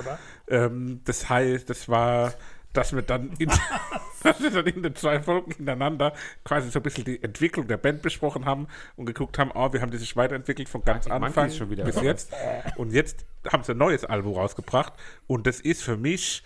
[0.49, 2.33] Ähm, das heißt, das war,
[2.73, 3.51] dass wir dann in,
[4.23, 6.13] dass wir dann in den zwei Folgen hintereinander
[6.45, 9.81] quasi so ein bisschen die Entwicklung der Band besprochen haben und geguckt haben, oh, wir
[9.81, 12.05] haben die sich weiterentwickelt von ganz Arctic Anfang Monkeys schon wieder bis raus.
[12.05, 12.33] jetzt.
[12.77, 14.93] Und jetzt haben sie ein neues Album rausgebracht
[15.27, 16.43] und das ist für mich,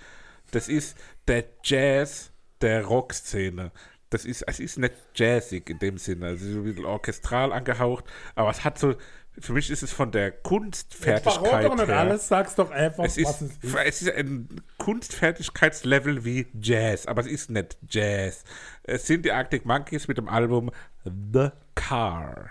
[0.51, 0.97] das ist
[1.29, 3.73] der Jazz der Rockszene.
[4.11, 8.05] Das ist, es ist nicht jazzig in dem Sinne, also so ein bisschen orchestral angehaucht,
[8.37, 8.95] aber es hat so,
[9.39, 13.17] für mich ist es von der Kunstfertigkeit doch nicht her, alles, sag's doch einfach, es
[13.23, 13.77] was ist, es ist.
[13.85, 18.45] es ist ein Kunstfertigkeitslevel wie Jazz, aber es ist nicht Jazz.
[18.85, 20.71] Es sind die Arctic Monkeys mit dem Album
[21.05, 22.51] The Car.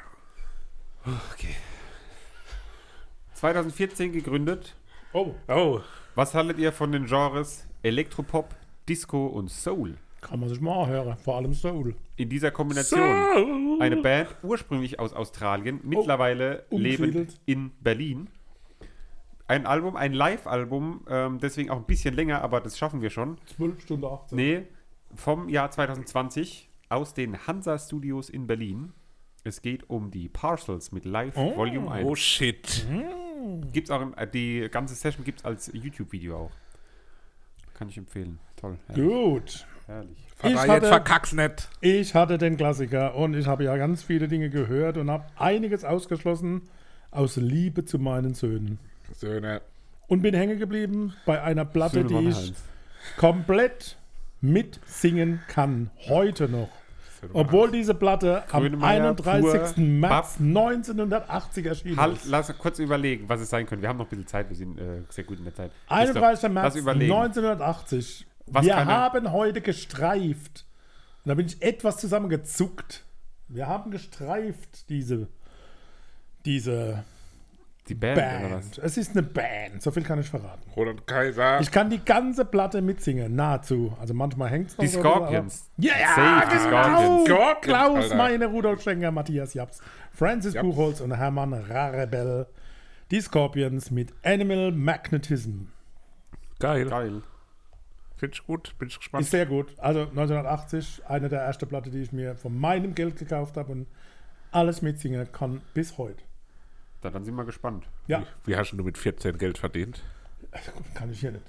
[3.36, 4.76] 2014 gegründet.
[5.14, 5.82] Oh, Oh,
[6.16, 8.56] Was haltet ihr von den Genres Elektropop,
[8.88, 9.98] Disco und Soul?
[10.24, 11.16] Kann man sich mal anhören.
[11.18, 11.96] Vor allem Soul.
[12.16, 13.00] In dieser Kombination
[13.34, 13.78] Soul.
[13.82, 17.40] eine Band ursprünglich aus Australien, mittlerweile lebend umgesiedelt.
[17.46, 18.30] in Berlin.
[19.48, 23.38] Ein Album, ein Live-Album, ähm, deswegen auch ein bisschen länger, aber das schaffen wir schon.
[23.58, 24.36] 12 Stunden 18.
[24.38, 24.62] Nee,
[25.16, 28.94] vom Jahr 2020 aus den Hansa Studios in Berlin.
[29.44, 31.56] Es geht um die Parcels mit Live Oh.
[31.58, 32.08] Volume 1.
[32.10, 32.88] oh shit.
[33.74, 36.52] Gibt's auch, im- äh, die ganze Session gibt es als YouTube-Video auch.
[37.74, 38.40] Kann ich empfehlen.
[38.56, 38.78] Toll.
[38.88, 39.06] Herrlich.
[39.06, 39.68] Gut.
[39.88, 40.18] Herrlich.
[40.36, 41.70] Vater, Ich jetzt hatte- verkack's nicht.
[41.82, 45.86] Ich hatte den Klassiker und ich habe ja ganz viele Dinge gehört und habe einiges
[45.86, 46.64] ausgeschlossen
[47.12, 48.80] aus Liebe zu meinen Söhnen.
[49.16, 49.62] Söhne.
[50.08, 52.64] Und bin hängen geblieben bei einer Platte, Söhne die ich Heinz.
[53.18, 53.98] komplett
[54.42, 55.90] mitsingen kann.
[56.08, 56.70] Heute noch.
[57.32, 59.76] Obwohl diese Platte am Grönemeyer, 31.
[59.76, 60.40] Pur, März Baff.
[60.42, 62.26] 1980 erschienen Halt, ist.
[62.26, 63.82] lass kurz überlegen, was es sein könnte.
[63.82, 65.72] Wir haben noch ein bisschen Zeit, wir sind äh, sehr gut in der Zeit.
[65.88, 66.50] 31.
[66.52, 67.14] März lass überlegen.
[67.14, 68.26] 1980.
[68.48, 70.66] Was wir kann er- haben heute gestreift.
[71.24, 73.04] Und da bin ich etwas zusammengezuckt.
[73.48, 75.28] Wir haben gestreift, diese,
[76.46, 77.04] diese
[77.88, 78.66] Die Band, oder was?
[78.66, 78.78] Band.
[78.80, 80.70] Es ist eine Band, so viel kann ich verraten.
[80.76, 81.60] Roland Kaiser.
[81.62, 83.96] Ich kann die ganze Platte mitsingen, nahezu.
[84.00, 84.84] Also manchmal hängt es noch.
[84.84, 85.70] Die so Scorpions.
[85.78, 86.70] aber- Ja, ja, Safe, die genau.
[86.70, 87.28] Scorpions.
[87.28, 88.16] Scorpions, Klaus Alter.
[88.16, 89.80] Meine, Rudolf Schenker, Matthias Japs,
[90.12, 90.66] Francis Japs.
[90.68, 92.48] Buchholz und Hermann Rarebell.
[93.12, 95.66] Die Scorpions mit Animal Magnetism.
[96.60, 96.86] Geil.
[96.90, 97.22] Geil.
[98.24, 98.74] Finde ich gut.
[98.80, 99.26] Bin ich gespannt.
[99.26, 99.78] Ist sehr gut.
[99.80, 103.86] Also 1980, eine der ersten Platte, die ich mir von meinem Geld gekauft habe und
[104.54, 106.24] alles mitsingen kann bis heute.
[107.02, 107.84] Da, dann sind wir gespannt.
[108.08, 110.02] Ja, Wie hast du mit 14 Geld verdient?
[110.94, 111.44] kann ich hier nicht.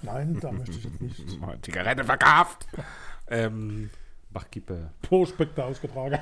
[0.00, 1.26] Nein, da möchte ich jetzt nicht.
[1.62, 2.66] Zigarette verkauft.
[3.28, 3.90] ähm,
[4.30, 4.88] Bachkippe.
[5.02, 6.18] Prospekte ausgetragen.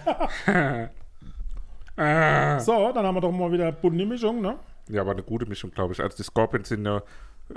[1.97, 4.59] äh, So, dann haben wir doch mal wieder bunte Mischung, ne?
[4.89, 6.01] ja, aber eine gute Mischung, glaube ich.
[6.03, 7.03] Also die Scorpions sind ja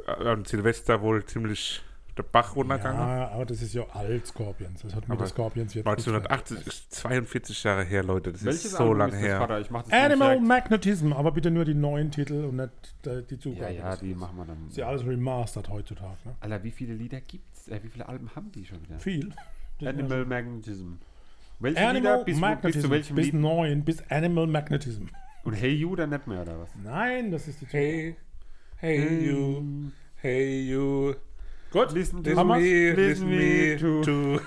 [0.05, 1.81] äh, an Silvester wohl ziemlich
[2.19, 2.99] der Bach runtergegangen.
[2.99, 4.81] Ja, aber das ist ja alt Scorpions.
[4.81, 5.87] Das hat mit Aber den Scorpions jetzt.
[5.87, 8.31] 1980 ist 42 Jahre her, Leute.
[8.31, 9.37] Das Welches ist so lange das, her.
[9.39, 9.59] Vater?
[9.61, 12.71] Ich mach das Animal Magnetism, aber bitte nur die neuen Titel und nicht
[13.29, 13.39] die.
[13.39, 13.73] Zugabe.
[13.73, 14.67] Ja, ja, die machen wir dann.
[14.67, 16.17] Ist ja alles remastered heutzutage.
[16.25, 16.35] Ne?
[16.41, 17.67] Alter, wie viele Lieder gibt's?
[17.69, 18.99] Äh, wie viele Alben haben die schon wieder?
[18.99, 19.33] Viel.
[19.81, 20.95] Animal Magnetism.
[21.59, 22.17] Welche Animal Lieder?
[22.17, 22.81] Bis, bis Magnetism.
[22.81, 23.33] zu welchem bis Lied?
[23.35, 25.05] neun, bis Animal Magnetism.
[25.43, 26.69] Und Hey You dann nicht mehr, oder was?
[26.83, 28.15] Nein, das ist die Hey,
[28.77, 31.13] hey you, hey you.
[31.71, 34.41] Gut, Listen Listen Haben me, listen me to- to.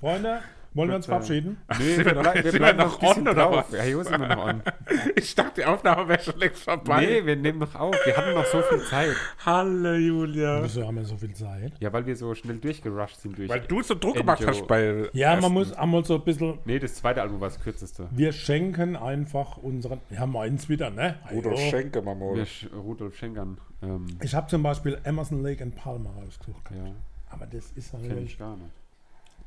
[0.00, 0.42] Freunde,
[0.76, 1.56] wollen wir uns verabschieden?
[1.78, 2.14] Nee, sind wir
[2.52, 3.66] bleiben noch on, oder drauf.
[3.70, 3.72] was?
[3.78, 4.62] Ja, hier sind wir noch on.
[5.16, 7.04] Ich dachte, die Aufnahme wäre schon längst vorbei.
[7.04, 7.94] Nee, wir nehmen noch auf.
[8.04, 9.16] Wir hatten noch so viel Zeit.
[9.44, 10.62] Hallo, Julia.
[10.62, 11.72] Wieso haben wir so viel Zeit?
[11.80, 13.48] Ja, weil wir so schnell durchgerusht sind durch.
[13.48, 15.08] Weil du so Druck gemacht hast bei.
[15.12, 15.52] Ja, man ersten.
[15.54, 16.58] muss einmal so ein bisschen.
[16.64, 18.08] Nee, das zweite Album war das kürzeste.
[18.10, 20.00] Wir schenken einfach unseren.
[20.10, 21.16] Ja, meins wieder, ne?
[21.32, 21.70] Rudolf Hallo.
[21.70, 22.34] Schenke, Mama.
[22.34, 23.58] Wir Sch Rudolf Schenkern.
[23.82, 26.70] Ähm, Ich habe zum Beispiel Emerson Lake and Palmer rausgesucht.
[26.70, 26.92] ja,
[27.30, 28.70] Aber das ist kenn ich natürlich gar nicht.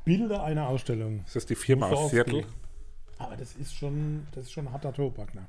[0.06, 1.24] Bilder einer Ausstellung.
[1.26, 2.12] Ist das die Firma aus.
[2.12, 2.46] Seattle?
[3.18, 5.48] Aber das ist schon, das ist schon harter Tobak, ne?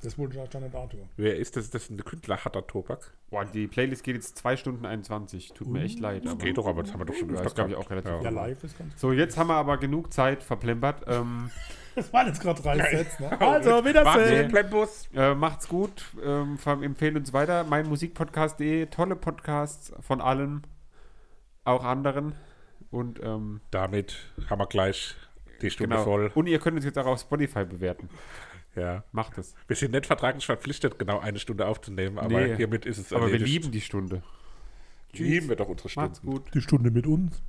[0.00, 1.08] Das ich auch nicht antun.
[1.16, 1.70] Wer ist das?
[1.70, 3.12] Das ist ein Künstler, harter Tobak.
[3.30, 5.52] Boah, die Playlist geht jetzt 2 Stunden 21.
[5.54, 6.24] Tut mir echt leid.
[6.24, 7.90] Das geht doch, aber das haben wir doch schon Ja, öfter das glaube ich auch
[7.90, 8.22] relativ Ja.
[8.22, 11.02] Ja, live ist ganz So, jetzt haben wir aber genug Zeit verplempert.
[11.06, 11.50] Ähm,
[11.96, 13.40] Das waren jetzt gerade drei Sätze, ne?
[13.40, 14.48] Also, Also, Wiedersehen.
[14.52, 15.08] Plembus.
[15.16, 16.04] äh, macht's gut.
[16.24, 17.64] Ähm, empfehlen uns weiter.
[17.64, 18.86] Meinmusikpodcast.de.
[18.86, 20.64] Tolle Podcasts von allen.
[21.64, 22.34] Auch anderen.
[22.90, 24.16] Und ähm, Damit
[24.48, 25.14] haben wir gleich
[25.62, 26.04] die Stunde genau.
[26.04, 26.30] voll.
[26.34, 28.08] Und ihr könnt uns jetzt auch auf Spotify bewerten.
[28.76, 29.02] Ja.
[29.12, 29.54] Macht es.
[29.66, 32.56] Wir sind nicht vertraglich verpflichtet, genau eine Stunde aufzunehmen, aber Nee.
[32.56, 33.50] hiermit ist es Aber wir erledigt.
[33.52, 34.22] lieben die Stunde.
[35.12, 36.08] lieben wir doch unsere Stunden.
[36.10, 36.42] Macht's gut.
[36.54, 37.42] Die Stunde mit uns.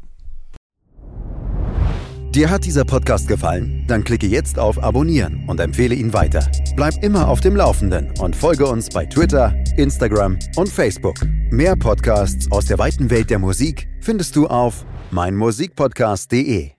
[2.32, 3.86] Dir hat dieser Podcast gefallen?
[3.88, 6.48] Dann klicke jetzt auf Abonnieren und empfehle ihn weiter.
[6.76, 11.16] Bleib immer auf dem Laufenden und folge uns bei Twitter, Instagram und Facebook.
[11.50, 16.76] Mehr Podcasts aus der weiten Welt der Musik findest du auf meinmusikpodcast.de.